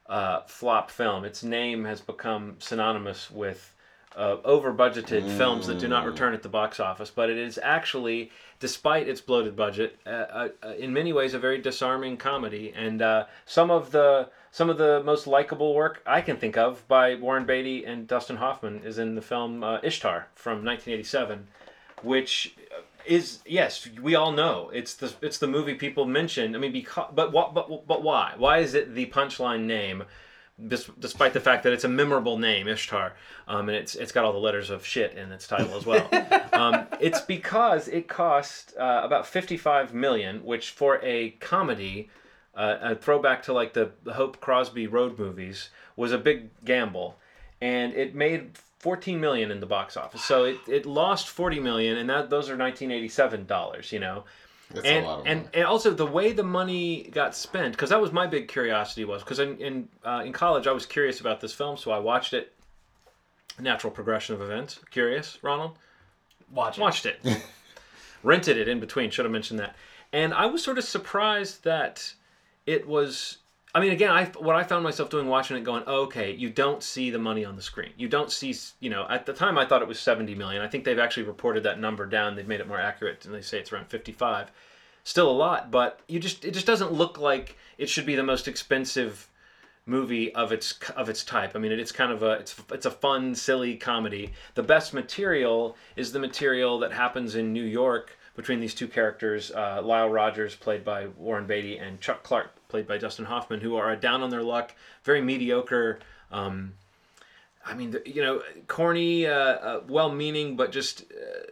[0.06, 1.24] uh, flop film.
[1.24, 3.74] Its name has become synonymous with
[4.16, 7.58] uh, over budgeted films that do not return at the box office, but it is
[7.62, 12.72] actually, despite its bloated budget, uh, uh, uh, in many ways a very disarming comedy.
[12.74, 16.86] And uh, some of the some of the most likable work I can think of
[16.88, 21.46] by Warren Beatty and Dustin Hoffman is in the film uh, Ishtar from 1987,
[22.02, 22.56] which
[23.06, 26.56] is yes we all know it's the it's the movie people mention.
[26.56, 30.04] I mean, because but what but but why why is it the punchline name?
[30.68, 33.14] Despite the fact that it's a memorable name, Ishtar,
[33.48, 36.08] um, and it's it's got all the letters of shit in its title as well.
[36.52, 42.10] um, it's because it cost uh, about fifty five million, which for a comedy,
[42.54, 47.16] uh, a throwback to like the, the Hope Crosby road movies, was a big gamble,
[47.60, 50.24] and it made fourteen million in the box office.
[50.24, 53.92] So it, it lost forty million, and that those are nineteen eighty seven dollars.
[53.92, 54.24] You know,
[54.72, 55.50] That's and a lot of and money.
[55.54, 59.22] and also the way the money got spent because that was my big curiosity was
[59.22, 62.32] because in in, uh, in college I was curious about this film so I watched
[62.32, 62.52] it.
[63.58, 64.78] Natural progression of events.
[64.90, 65.76] Curious, Ronald?
[66.52, 66.80] Watch it.
[66.80, 67.20] Watched it.
[68.22, 69.10] Rented it in between.
[69.10, 69.76] Should have mentioned that.
[70.12, 72.14] And I was sort of surprised that
[72.66, 73.38] it was.
[73.72, 76.50] I mean, again, I what I found myself doing watching it, going, oh, okay, you
[76.50, 77.92] don't see the money on the screen.
[77.96, 80.60] You don't see, you know, at the time I thought it was seventy million.
[80.60, 82.34] I think they've actually reported that number down.
[82.34, 84.50] They've made it more accurate, and they say it's around fifty-five.
[85.04, 88.22] Still a lot, but you just it just doesn't look like it should be the
[88.22, 89.28] most expensive
[89.86, 91.52] movie of its of its type.
[91.54, 94.32] I mean, it's kind of a it's it's a fun, silly comedy.
[94.54, 99.50] The best material is the material that happens in New York between these two characters,
[99.50, 103.76] uh, Lyle Rogers, played by Warren Beatty, and Chuck Clark, played by Dustin Hoffman, who
[103.76, 104.74] are down on their luck,
[105.04, 105.98] very mediocre.
[106.30, 106.74] Um,
[107.64, 111.50] I mean, you know, corny, uh, uh, well-meaning, but just uh,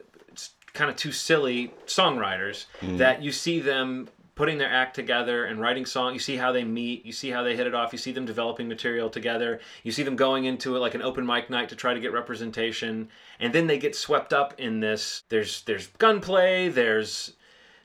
[0.72, 2.66] kind of too silly songwriters
[2.98, 4.08] that you see them
[4.38, 7.42] putting their act together and writing song you see how they meet you see how
[7.42, 10.76] they hit it off you see them developing material together you see them going into
[10.76, 13.08] it like an open mic night to try to get representation
[13.40, 17.32] and then they get swept up in this there's there's gunplay there's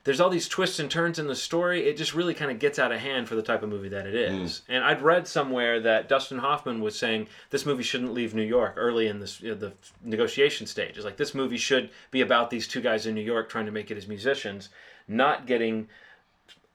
[0.04, 1.88] there's all these twists and turns in the story.
[1.88, 4.06] It just really kind of gets out of hand for the type of movie that
[4.06, 4.42] it hmm.
[4.42, 4.60] is.
[4.68, 8.74] And I'd read somewhere that Dustin Hoffman was saying this movie shouldn't leave New York
[8.76, 10.96] early in this you know, the negotiation stage.
[10.96, 13.72] It's like this movie should be about these two guys in New York trying to
[13.72, 14.68] make it as musicians,
[15.08, 15.88] not getting.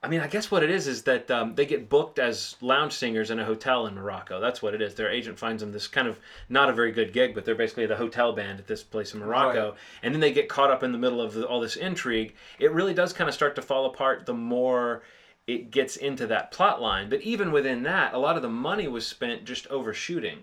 [0.02, 2.94] I mean, I guess what it is is that um, they get booked as lounge
[2.94, 4.40] singers in a hotel in Morocco.
[4.40, 4.94] That's what it is.
[4.94, 7.84] Their agent finds them this kind of not a very good gig, but they're basically
[7.84, 9.78] the hotel band at this place in Morocco Right.
[10.02, 12.72] and then they get caught up in the middle of the, all this intrigue it
[12.72, 15.02] really does kind of start to fall apart the more
[15.46, 18.88] it gets into that plot line but even within that a lot of the money
[18.88, 20.38] was spent just overshooting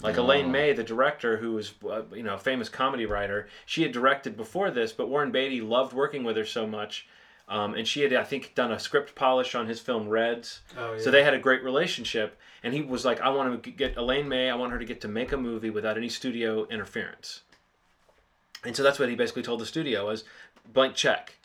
[0.00, 3.82] like Elaine May, the director, who was uh, you know a famous comedy writer, she
[3.82, 7.08] had directed before this, but Warren Beatty loved working with her so much,
[7.48, 10.94] um, and she had I think done a script polish on his film Reds, Oh,
[10.94, 11.00] yeah.
[11.00, 12.38] so they had a great relationship.
[12.62, 15.00] And he was like, I want to get Elaine May, I want her to get
[15.02, 17.42] to make a movie without any studio interference.
[18.64, 20.24] And so that's what he basically told the studio was
[20.72, 21.36] blank check.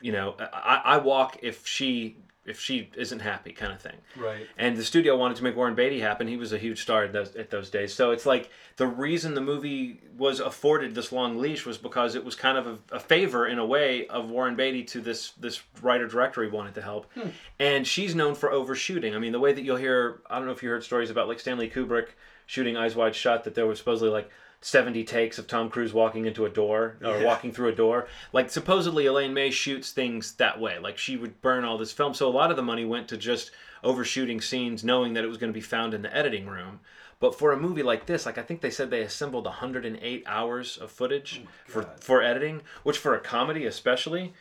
[0.00, 3.96] You know, I, I walk if she if she isn't happy, kind of thing.
[4.16, 4.46] Right.
[4.56, 6.26] And the studio wanted to make Warren Beatty happen.
[6.26, 7.92] He was a huge star at those, at those days.
[7.92, 12.24] So it's like the reason the movie was afforded this long leash was because it
[12.24, 15.62] was kind of a, a favor in a way of Warren Beatty to this this
[15.82, 17.12] writer director he wanted to help.
[17.12, 17.28] Hmm.
[17.58, 19.14] And she's known for overshooting.
[19.14, 21.28] I mean, the way that you'll hear I don't know if you heard stories about
[21.28, 22.08] like Stanley Kubrick
[22.46, 24.30] shooting Eyes Wide Shut that there was supposedly like
[24.62, 27.24] 70 takes of Tom Cruise walking into a door or Yeah.
[27.24, 28.06] walking through a door.
[28.32, 30.78] Like supposedly Elaine May shoots things that way.
[30.78, 32.12] Like she would burn all this film.
[32.14, 33.50] So a lot of the money went to just
[33.82, 36.80] overshooting scenes knowing that it was going to be found in the editing room.
[37.20, 40.76] But for a movie like this, like I think they said they assembled 108 hours
[40.78, 44.32] of footage oh for for editing, which for a comedy especially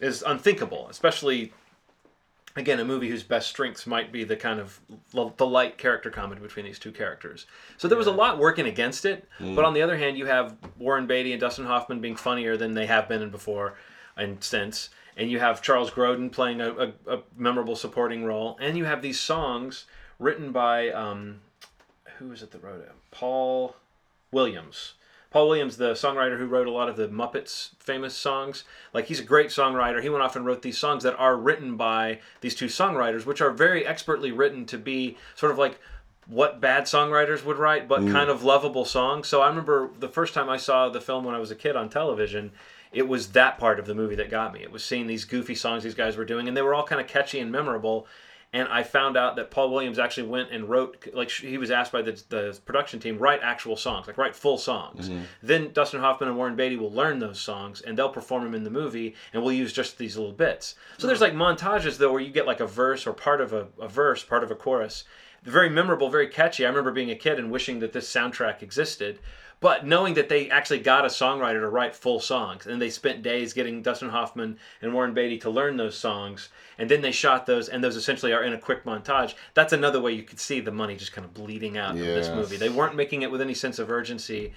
[0.00, 1.52] is unthinkable, especially
[2.56, 4.80] again a movie whose best strengths might be the kind of
[5.14, 7.46] l- the light character comedy between these two characters.
[7.76, 10.56] So there was a lot working against it but on the other hand you have
[10.78, 13.74] warren beatty and dustin hoffman being funnier than they have been in before
[14.16, 18.76] and since and you have charles grodin playing a, a, a memorable supporting role and
[18.76, 19.84] you have these songs
[20.18, 21.40] written by um,
[22.18, 22.90] who is it that wrote it?
[23.12, 23.76] Paul
[24.32, 24.94] williams
[25.30, 28.64] Paul Williams, the songwriter who wrote a lot of the Muppets famous songs,
[28.94, 30.02] like he's a great songwriter.
[30.02, 33.40] He went off and wrote these songs that are written by these two songwriters, which
[33.40, 35.78] are very expertly written to be sort of like
[36.26, 38.12] what bad songwriters would write, but mm.
[38.12, 39.28] kind of lovable songs.
[39.28, 41.76] So I remember the first time I saw the film when I was a kid
[41.76, 42.52] on television,
[42.92, 44.60] it was that part of the movie that got me.
[44.62, 47.00] It was seeing these goofy songs these guys were doing, and they were all kind
[47.00, 48.06] of catchy and memorable.
[48.50, 51.92] And I found out that Paul Williams actually went and wrote, like he was asked
[51.92, 55.10] by the, the production team, write actual songs, like write full songs.
[55.10, 55.22] Mm-hmm.
[55.42, 58.64] Then Dustin Hoffman and Warren Beatty will learn those songs and they'll perform them in
[58.64, 60.76] the movie, and we'll use just these little bits.
[60.96, 61.38] So there's mm-hmm.
[61.38, 64.24] like montages though where you get like a verse or part of a, a verse,
[64.24, 65.04] part of a chorus,
[65.42, 66.64] very memorable, very catchy.
[66.64, 69.18] I remember being a kid and wishing that this soundtrack existed.
[69.60, 73.22] But knowing that they actually got a songwriter to write full songs, and they spent
[73.22, 76.48] days getting Dustin Hoffman and Warren Beatty to learn those songs,
[76.78, 79.34] and then they shot those, and those essentially are in a quick montage.
[79.54, 82.28] That's another way you could see the money just kind of bleeding out of this
[82.36, 82.56] movie.
[82.56, 84.52] They weren't making it with any sense of urgency,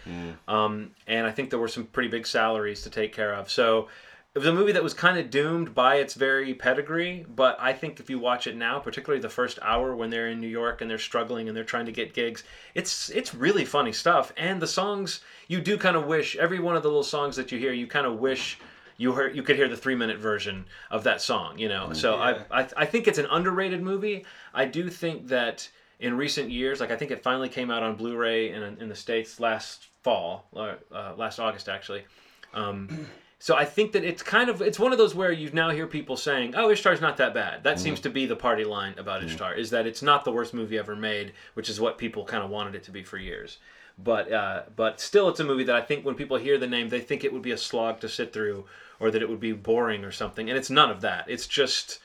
[0.47, 3.49] um, and I think there were some pretty big salaries to take care of.
[3.49, 3.87] So
[4.33, 7.73] it was a movie that was kind of doomed by its very pedigree, but I
[7.73, 10.79] think if you watch it now, particularly the first hour when they're in New York
[10.79, 14.31] and they're struggling and they're trying to get gigs, it's it's really funny stuff.
[14.37, 15.19] And the songs
[15.49, 17.87] you do kind of wish every one of the little songs that you hear, you
[17.87, 18.57] kind of wish
[18.95, 21.91] you heard you could hear the three minute version of that song, you know.
[21.91, 22.43] So Yeah.
[22.51, 24.25] I, I I think it's an underrated movie.
[24.53, 25.67] I do think that
[25.99, 28.95] in recent years, like I think it finally came out on Blu-ray in in the
[28.95, 30.75] states last fall, uh,
[31.17, 32.05] last August actually.
[32.53, 33.07] Um,
[33.43, 35.87] so I think that it's kind of it's one of those where you now hear
[35.87, 39.23] people saying, "Oh, Ishtar's not that bad." That seems to be the party line about
[39.23, 42.43] Ishtar is that it's not the worst movie ever made, which is what people kind
[42.43, 43.57] of wanted it to be for years.
[43.97, 46.89] But uh, but still, it's a movie that I think when people hear the name,
[46.89, 48.65] they think it would be a slog to sit through,
[48.99, 50.47] or that it would be boring or something.
[50.47, 51.25] And it's none of that.
[51.27, 51.99] It's just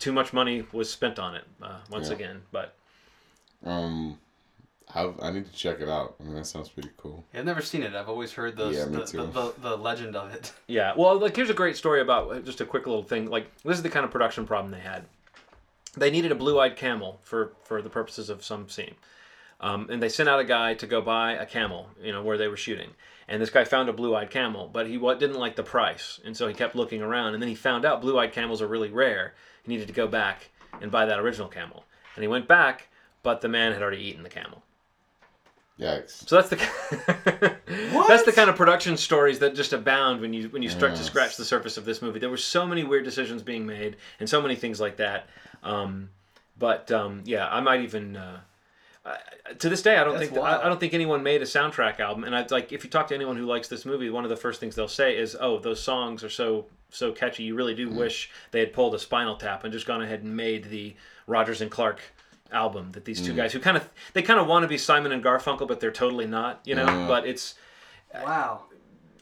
[0.00, 2.14] too much money was spent on it uh, once Yeah.
[2.14, 2.42] again.
[2.50, 2.74] But
[3.64, 4.18] Um,
[4.94, 6.16] I I need to check it out.
[6.20, 7.24] I mean, that sounds pretty cool.
[7.34, 7.94] I've never seen it.
[7.94, 10.52] I've always heard the Yeah, the, the, the, the legend of it.
[10.66, 13.30] Yeah, well, like here's a great story about just a quick little thing.
[13.30, 15.04] Like this is the kind of production problem they had.
[15.96, 18.94] They needed a blue-eyed camel for for the purposes of some scene,
[19.60, 22.38] um, and they sent out a guy to go buy a camel, you know, where
[22.38, 22.90] they were shooting.
[23.28, 26.36] And this guy found a blue-eyed camel, but he wa- didn't like the price, and
[26.36, 27.34] so he kept looking around.
[27.34, 29.34] And then he found out blue-eyed camels are really rare.
[29.62, 31.84] He needed to go back and buy that original camel,
[32.16, 32.88] and he went back,
[33.22, 34.62] but the man had already eaten the camel.
[35.80, 36.28] Yikes.
[36.28, 36.56] So that's the
[38.06, 41.02] that's the kind of production stories that just abound when you when you start to
[41.02, 42.18] scratch the surface of this movie.
[42.18, 45.28] There were so many weird decisions being made and so many things like that.
[45.62, 46.10] Um,
[46.58, 48.40] but um, yeah, I might even uh,
[49.04, 49.16] I,
[49.58, 50.42] to this day I don't That's think.
[50.42, 52.24] I, I don't think anyone made a soundtrack album.
[52.24, 54.36] And I like if you talk to anyone who likes this movie, one of the
[54.36, 57.44] first things they'll say is, "Oh, those songs are so so catchy.
[57.44, 60.36] You really do wish they had pulled a Spinal Tap and just gone ahead and
[60.36, 60.94] made the
[61.26, 62.00] Rogers and Clark."
[62.52, 63.36] Album that these two mm.
[63.36, 65.90] guys who kind of they kind of want to be Simon and Garfunkel but they're
[65.90, 67.06] totally not you know Yeah.
[67.06, 67.54] but it's
[68.14, 68.64] Wow.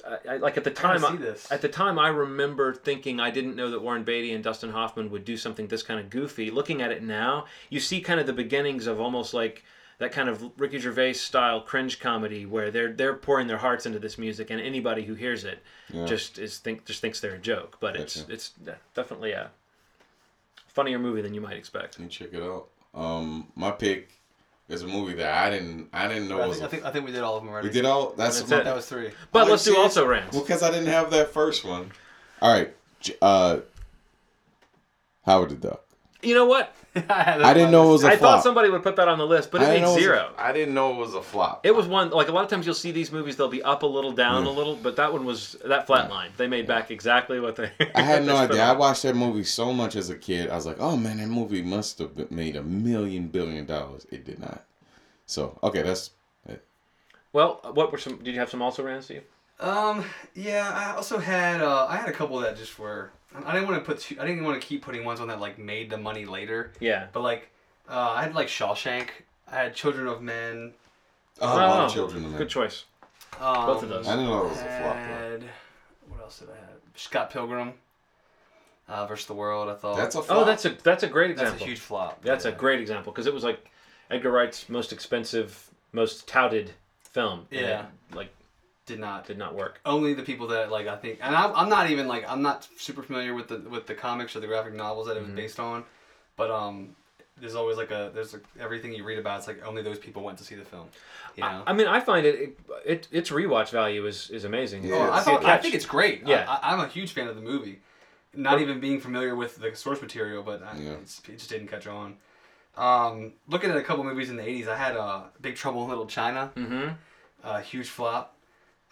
[0.06, 3.20] I, I, like at the gotta time see I- at the time I remember thinking
[3.20, 6.08] I didn't know that Warren Beatty and Dustin Hoffman would do something this kind of
[6.10, 9.64] goofy looking at it now you see kind of the beginnings of almost like
[9.98, 13.98] that kind of Ricky Gervais style cringe comedy where they're they're pouring their hearts into
[13.98, 15.58] this music and anybody who hears it
[15.92, 16.06] Yeah.
[16.06, 18.32] just is think just thinks they're a joke but it's Gotcha.
[18.32, 18.52] it's
[18.94, 19.50] definitely a
[20.68, 22.68] funnier movie than you might expect Let me check it out.
[22.94, 24.10] Um, my pick
[24.68, 26.58] is a movie that I didn't I didn't know I was.
[26.58, 27.68] think, I a- think I think we did all of them already.
[27.68, 28.10] we did all.
[28.16, 28.64] That's, That's my, it.
[28.64, 29.10] That was three.
[29.32, 31.90] but Oh, let's do also rants Well, because I didn't have that first one.
[32.42, 32.74] All right.
[33.00, 33.58] J- Uh,
[35.24, 35.84] Howard the Duck.
[36.22, 36.74] You know what
[37.08, 38.30] I didn't know it was a I flop.
[38.30, 39.94] I thought somebody would put that on the list but I it didn't made know
[39.94, 41.64] was a- zero I didn't know it was a flop.
[41.64, 43.82] It was one like a lot of times you'll see these movies they'll be up
[43.84, 46.30] a little down a little, but that one was that flat line.
[46.36, 47.70] They made back exactly what they.
[47.94, 48.62] I had no idea.
[48.64, 50.50] I watched that movie so much as a kid.
[50.50, 54.06] I was like, oh man, that movie must have been- made a million billion dollars.
[54.10, 54.64] It did not.
[55.26, 56.10] So okay, that's
[56.48, 56.64] it.
[57.32, 58.16] Well, what were some?
[58.16, 59.22] Did you have some also rants, Steve?
[59.60, 60.04] Um.
[60.34, 60.68] Yeah.
[60.74, 61.60] I also had.
[61.60, 63.10] Uh, I had a couple that just were.
[63.46, 64.00] I didn't want to put.
[64.00, 66.72] Too, I didn't want to keep putting ones on that like made the money later.
[66.80, 67.06] Yeah.
[67.12, 67.48] But like,
[67.88, 69.08] uh, I had like Shawshank.
[69.50, 70.72] I had Children of Men.
[71.40, 72.38] Oh, Oh, Love Children of Men.
[72.38, 72.84] Good choice.
[73.40, 74.08] Um, Both of those.
[74.08, 74.96] I didn't know it was a flop.
[74.96, 75.44] Had,
[76.08, 76.68] what else did I have?
[76.96, 77.72] Scott Pilgrim.
[78.88, 79.68] Uh, versus the World.
[79.68, 80.38] I thought That's a flop.
[80.38, 81.52] Oh, that's a that's a great example.
[81.52, 82.22] that's a huge flop.
[82.22, 83.64] That's a great example because it was like
[84.10, 86.72] Edgar Wright's most expensive, most touted
[87.02, 87.46] film.
[87.50, 87.82] Yeah.
[88.10, 88.30] it, like
[88.88, 89.26] Did not.
[89.26, 89.80] did not work.
[89.86, 92.66] only the people that like I think, and I'm, I'm not even like I'm not
[92.76, 95.32] super familiar with the with the comics or the graphic novels that it Mm-hmm.
[95.34, 95.84] was based on,
[96.36, 96.96] but um,
[97.40, 99.38] there's always like a there's a, everything you read about.
[99.38, 100.88] It's like only those people went to see the film.
[101.36, 101.62] You know.
[101.66, 104.84] I, I mean, I find it, it, it its rewatch value is is amazing.
[104.84, 104.94] Yeah.
[104.96, 106.22] Oh, I, thought, I think it's great.
[106.26, 106.44] Yeah.
[106.48, 107.80] I, I, I'm a huge fan of the movie.
[108.34, 110.92] Not even being familiar with the source material, but I, Yeah.
[111.02, 112.16] it's, it just didn't catch on.
[112.76, 115.88] Um, looking at a couple movies in the '80s, I had uh, Big Trouble in
[115.88, 116.88] Little China, Mm-hmm.
[117.44, 118.34] a huge flop.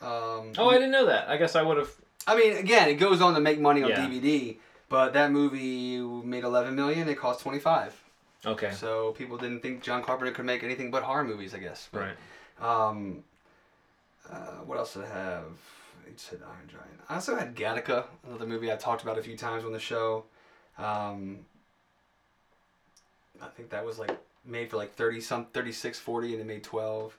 [0.00, 1.28] Um, Oh, I didn't know that.
[1.28, 1.90] I guess I would have.
[2.26, 4.06] I mean, again, it goes on to make money on Yeah.
[4.06, 4.56] DVD,
[4.88, 7.08] but that movie made 11 million.
[7.08, 8.02] It cost 25.
[8.44, 8.72] Okay.
[8.72, 11.88] So people didn't think John Carpenter could make anything but horror movies, I guess.
[11.92, 12.16] But, Right.
[12.88, 13.24] Um,
[14.30, 15.44] uh, what else did I have?
[16.06, 17.00] I said Iron Giant.
[17.08, 20.24] I also had Gattaca, another movie I talked about a few times on the show.
[20.78, 21.40] Um,
[23.42, 26.62] I think that was like made for like 30 some 36 40 and it made
[26.64, 27.16] 12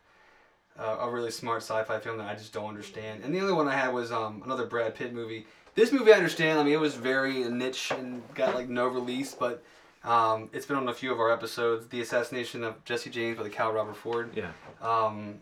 [0.79, 3.23] uh, a really smart sci-fi film that I just don't understand.
[3.23, 5.45] And the other one I had was um, another Brad Pitt movie.
[5.75, 6.59] This movie I understand.
[6.59, 9.63] I mean, it was very niche and got like no release, but
[10.03, 11.87] Um, it's been on a few of our episodes.
[11.87, 14.31] The assassination of Jesse James by the Cal Robert Ford.
[14.33, 14.51] Yeah.
[14.81, 15.39] Um,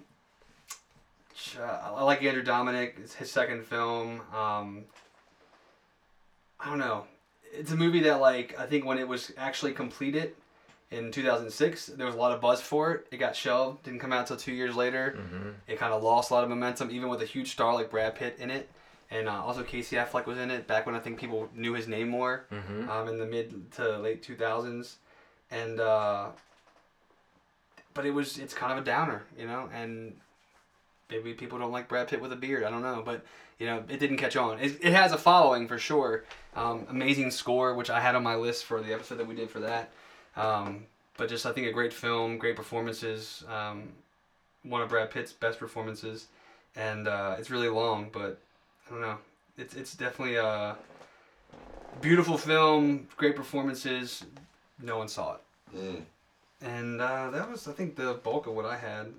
[1.62, 2.98] I like Andrew Dominik.
[2.98, 4.22] It's his second film.
[4.34, 4.86] Um,
[6.60, 7.06] I don't know.
[7.54, 10.34] It's a movie that, like, I think when it was actually completed
[10.92, 13.08] in 2006, there was a lot of buzz for it.
[13.12, 15.18] It got shelved, didn't come out until two years later.
[15.18, 15.50] Mm-hmm.
[15.68, 18.16] It kind of lost a lot of momentum, even with a huge star like Brad
[18.16, 18.70] Pitt in it.
[19.12, 21.88] And uh, also Casey Affleck was in it back when I think people knew his
[21.88, 22.90] name more Mm-hmm.
[22.90, 24.96] um, in the mid to late 2000s.
[25.52, 26.28] And, uh,
[27.94, 29.70] but it was, it's kind of a downer, you know?
[29.74, 30.16] And
[31.10, 32.64] maybe people don't like Brad Pitt with a beard.
[32.64, 33.02] I don't know.
[33.06, 33.26] But,
[33.60, 34.60] you know, it didn't catch on.
[34.60, 36.26] It, it has a following for sure.
[36.56, 39.50] Um, amazing score, which I had on my list for the episode that we did
[39.50, 39.92] for that.
[40.36, 40.86] Um,
[41.18, 43.44] but just, I think, a great film, great performances.
[43.50, 43.90] Um,
[44.64, 46.28] one of Brad Pitt's best performances.
[46.76, 48.38] And uh, it's really long, but
[48.88, 49.18] I don't know.
[49.58, 50.76] It's, it's definitely a
[52.02, 54.26] beautiful film, great performances.
[54.82, 55.42] No one saw it.
[55.78, 56.02] Mm.
[56.62, 59.14] And uh, that was, I think, the bulk of what I had.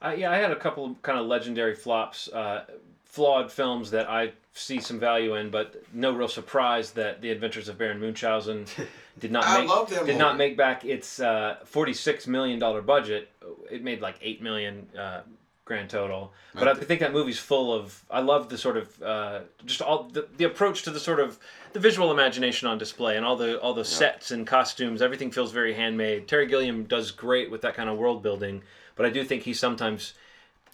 [0.00, 2.64] I, yeah, I had a couple of kind of legendary flops, uh,
[3.12, 7.68] flawed films that I see some value in, but no real surprise that The Adventures
[7.68, 8.64] of Baron Munchausen
[9.18, 13.30] did not make did not make back its uh, forty six million dollar budget.
[13.70, 15.20] It made like eight million uh,
[15.66, 16.32] grand total.
[16.54, 18.02] But I think that movie's full of.
[18.10, 21.38] I love the sort of uh, just all the, the approach to the sort of
[21.74, 25.02] the visual imagination on display and all the all the sets and costumes.
[25.02, 26.28] Everything feels very handmade.
[26.28, 28.62] Terry Gilliam does great with that kind of world building,
[28.96, 30.14] but I do think he sometimes.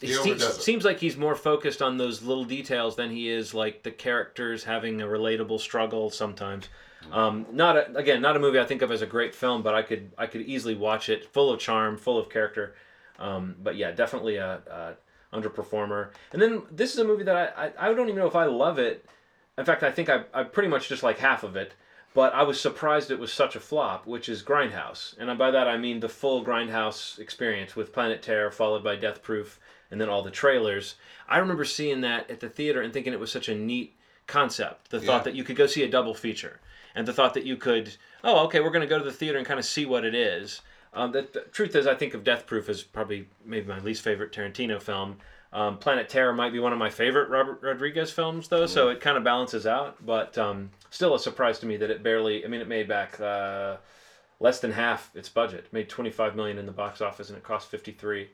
[0.00, 0.52] He seems, it.
[0.52, 4.62] seems like he's more focused on those little details than he is like the characters
[4.62, 6.68] having a relatable struggle sometimes.
[7.12, 9.74] Um, not a, again, not a movie I think of as a great film, but
[9.74, 12.74] I could I could easily watch it, full of charm, full of character.
[13.18, 14.60] Um, but yeah, definitely a,
[15.32, 16.10] a underperformer.
[16.32, 18.44] And then this is a movie that I, I I don't even know if I
[18.46, 19.04] love it.
[19.56, 21.74] In fact, I think I I pretty much just like half of it.
[22.14, 25.68] But I was surprised it was such a flop, which is Grindhouse, and by that
[25.68, 29.60] I mean the full Grindhouse experience with Planet Terror followed by Death Proof,
[29.90, 30.94] and then all the trailers.
[31.28, 34.90] I remember seeing that at the theater and thinking it was such a neat concept.
[34.90, 35.06] The Yeah.
[35.06, 36.60] thought that you could go see a double feature,
[36.94, 39.38] and the thought that you could, oh, okay, we're going to go to the theater
[39.38, 40.60] and kind of see what it is.
[40.94, 44.02] Um, the, the truth is, I think of Death Proof as probably maybe my least
[44.02, 45.18] favorite Tarantino film.
[45.52, 49.00] Um, Planet Terror might be one of my favorite Robert Rodriguez films, though, so it
[49.00, 49.96] kind of balances out.
[50.04, 52.44] But um, still, a surprise to me that it barely.
[52.44, 53.76] I mean, it made back uh,
[54.40, 55.60] less than half its budget.
[55.60, 58.28] It made twenty five million in the box office, and it cost fifty three.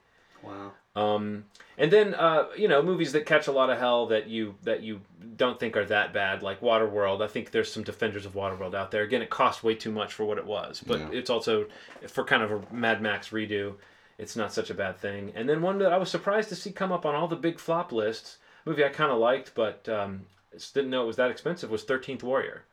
[0.45, 0.73] Wow.
[0.97, 4.55] Um, and then uh, you know movies that catch a lot of hell that you
[4.63, 5.01] that you
[5.37, 7.21] don't think are that bad, like Waterworld.
[7.23, 9.03] I think there's some defenders of Waterworld out there.
[9.03, 11.09] Again, it cost way too much for what it was, but Yeah.
[11.13, 11.67] it's also
[12.07, 13.75] for kind of a Mad Max redo.
[14.19, 15.33] It's not such a bad thing.
[15.35, 17.59] And then one that I was surprised to see come up on all the big
[17.59, 18.39] flop lists.
[18.65, 20.27] Movie I kind of liked, but um,
[20.73, 21.69] didn't know it was that expensive.
[21.71, 22.65] Was Thirteenth Warrior,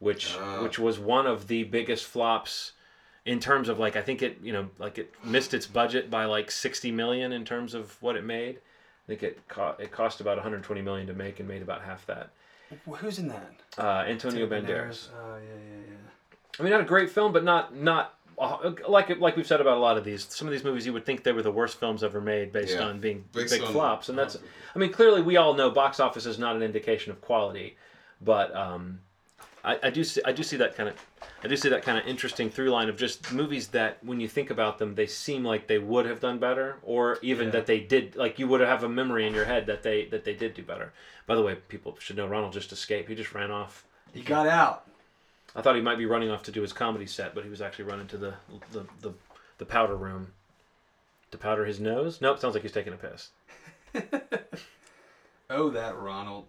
[0.00, 0.62] which Ah.
[0.64, 2.72] which was one of the biggest flops
[3.26, 6.24] in terms of like I think it you know like it missed its budget by
[6.24, 8.56] like 60 million in terms of what it made.
[8.56, 12.06] I think it co- it cost about 120 million to make and made about half
[12.06, 12.30] that.
[12.98, 13.52] Who's in that?
[13.78, 15.08] Uh, Antonio Banderas.
[15.16, 15.96] Oh, yeah, yeah, yeah.
[16.58, 19.76] I mean, not a great film, but not not uh, like like we've said about
[19.76, 20.24] a lot of these.
[20.34, 22.74] Some of these movies you would think they were the worst films ever made based
[22.74, 22.84] Yeah.
[22.86, 24.36] on being Based big on- flops, and that's.
[24.74, 27.76] I mean, clearly we all know box office is not an indication of quality,
[28.20, 29.00] but um,
[29.66, 30.94] I, I do see I do see that kind of
[31.42, 34.28] I do see that kind of interesting through line of just movies that when you
[34.28, 37.52] think about them they seem like they would have done better, or even Yeah.
[37.52, 40.24] that they did like you would have a memory in your head that they that
[40.24, 40.92] they did do better.
[41.26, 43.08] By the way, people should know Ronald just escaped.
[43.08, 43.84] He just ran off.
[44.14, 44.86] He got out.
[45.56, 47.60] I thought he might be running off to do his comedy set, but he was
[47.60, 48.34] actually running to the
[48.72, 49.12] the, the,
[49.58, 50.32] the powder room
[51.32, 52.20] to powder his nose.
[52.20, 53.30] Nope, sounds like he's taking a piss.
[55.48, 56.46] Oh, that Ronald.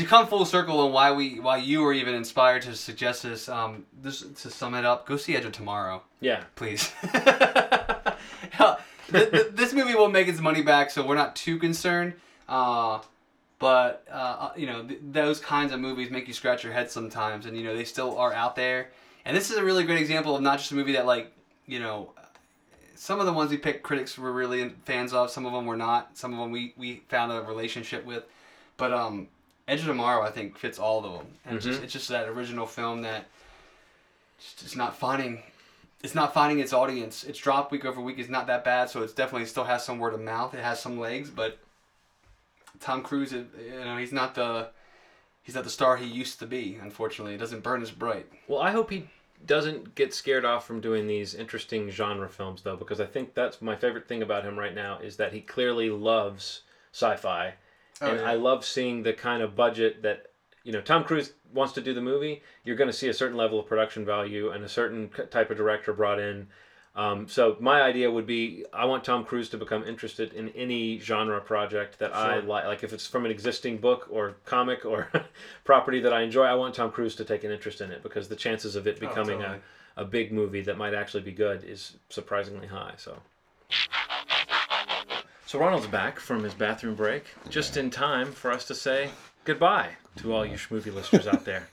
[0.00, 3.50] To come full circle on why we why you were even inspired to suggest this,
[3.50, 6.88] um, this to sum it up, go see Edge of Tomorrow, Yeah, please.
[8.50, 8.80] Hell,
[9.12, 12.14] th- th- this movie will make its money back, so we're not too concerned.
[12.48, 13.00] Uh,
[13.58, 17.44] but uh, you know, th- those kinds of movies make you scratch your head sometimes,
[17.44, 18.88] and you know they still are out there.
[19.26, 21.30] And this is a really great example of not just a movie that like
[21.66, 22.14] you know
[22.94, 25.76] some of the ones we picked critics were really fans of some of them were
[25.76, 28.24] not some of them we, we found a relationship with
[28.78, 29.28] but um
[29.70, 31.26] edge of tomorrow i think fits all of them.
[31.44, 31.84] And it's, just, mm-hmm.
[31.84, 33.26] it's just that original film that
[34.38, 35.42] just is not finding
[36.02, 37.24] it's not finding its audience.
[37.24, 38.18] Its drop week over week.
[38.18, 38.88] Is not that bad.
[38.88, 40.54] So it's definitely still has some word of mouth.
[40.54, 41.58] It has some legs but
[42.80, 44.70] tom cruise is- you know he's not the
[45.42, 47.34] he's not the star he used to be unfortunately.
[47.34, 48.26] It doesn't burn as bright.
[48.48, 49.08] Well, I hope he
[49.46, 53.62] doesn't get scared off from doing these interesting genre films, though, because I think that's
[53.62, 56.62] my favorite thing about him right now is that he clearly loves
[56.92, 57.54] sci-fi,
[58.00, 58.30] Oh, and yeah.
[58.30, 60.26] I love seeing the kind of budget that
[60.64, 63.36] you know Tom Cruise wants to do the movie, you're going to see a certain
[63.36, 66.48] level of production value and a certain type of director brought in.
[66.96, 70.98] Um, so my idea would be I want Tom Cruise to become interested in any
[70.98, 72.64] genre project that I like.
[72.64, 75.08] Like if it's from an existing book or comic or
[75.64, 78.28] property that I enjoy, I want Tom Cruise to take an interest in it because
[78.28, 79.60] the chances of it becoming totally.
[79.96, 82.94] a, a big movie that might actually be good is surprisingly high.
[82.96, 83.16] So.
[85.50, 89.10] So Ronald's back from his bathroom break, just in time for us to say
[89.44, 89.88] goodbye
[90.18, 91.68] to all you schmovie listeners out there.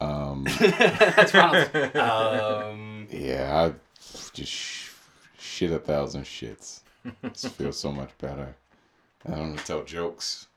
[0.00, 1.70] That's Ronald's.
[1.96, 4.90] um, Yeah, I just sh-
[5.38, 6.80] shit a thousand shits.
[7.22, 8.56] It feels so much better.
[9.24, 10.48] I don't want to tell jokes.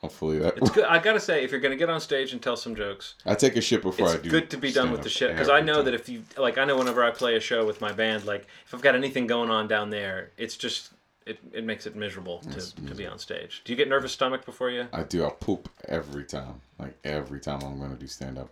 [0.00, 0.56] Hopefully that.
[0.58, 0.84] It's good.
[0.88, 3.56] I gotta say, if you're gonna get on stage and tell some jokes, I take
[3.56, 4.18] a shit before I do.
[4.20, 6.56] It's good to be done with the shit because I know that if you like,
[6.56, 9.26] I know whenever I play a show with my band, like if I've got anything
[9.26, 10.92] going on down there, it's just
[11.26, 13.62] it, it makes it miserable to, to be on stage.
[13.64, 14.86] Do you get nervous stomach before you?
[14.92, 15.26] I do.
[15.26, 16.60] I poop every time.
[16.78, 18.50] Like every time I'm gonna do stand up.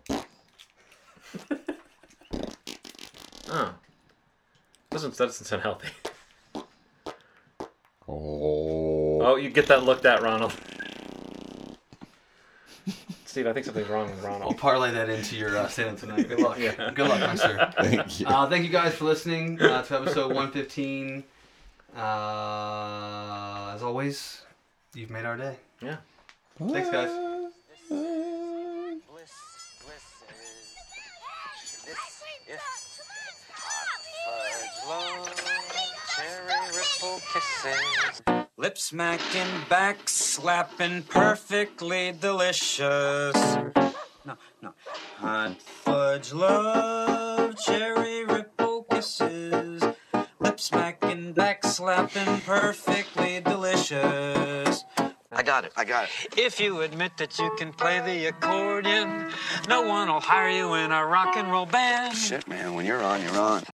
[3.49, 3.75] Oh,
[4.91, 5.89] doesn't that doesn't sound healthy.
[8.09, 9.21] Oh.
[9.23, 10.53] Oh, you get that looked at, Ronald.
[13.37, 14.45] Steve, I think something's wrong with Ronald.
[14.45, 16.27] I'll parlay that into your uh, stand-up tonight.
[16.27, 16.59] Good luck.
[16.59, 16.91] Yeah.
[16.95, 17.71] Good luck, my sir.
[17.83, 18.27] Thank you.
[18.27, 21.23] Uh, thank you guys for listening uh, to episode 115.
[21.95, 24.41] Uh, as always,
[24.95, 25.59] you've made our day.
[25.83, 25.97] Yeah.
[26.59, 27.11] Thanks, guys.
[27.91, 29.35] Bliss,
[29.85, 30.07] bliss
[31.61, 32.63] is this if
[33.53, 35.29] hot fudge love,
[36.17, 38.46] cherry ripple kisses.
[38.59, 43.35] Lip smacking, back slapping, perfectly delicious.
[44.25, 44.73] No, no.
[45.19, 49.83] Hot fudge love, cherry ripple kisses.
[50.41, 54.85] Lip smacking, back slapping, perfectly delicious.
[55.31, 55.73] I got it.
[55.77, 56.39] I got it.
[56.39, 59.33] If you admit that you can play the accordion,
[59.69, 62.17] no one will hire you in a rock and roll band.
[62.17, 62.73] Shit, man.
[62.73, 63.65] When you're on, you're on.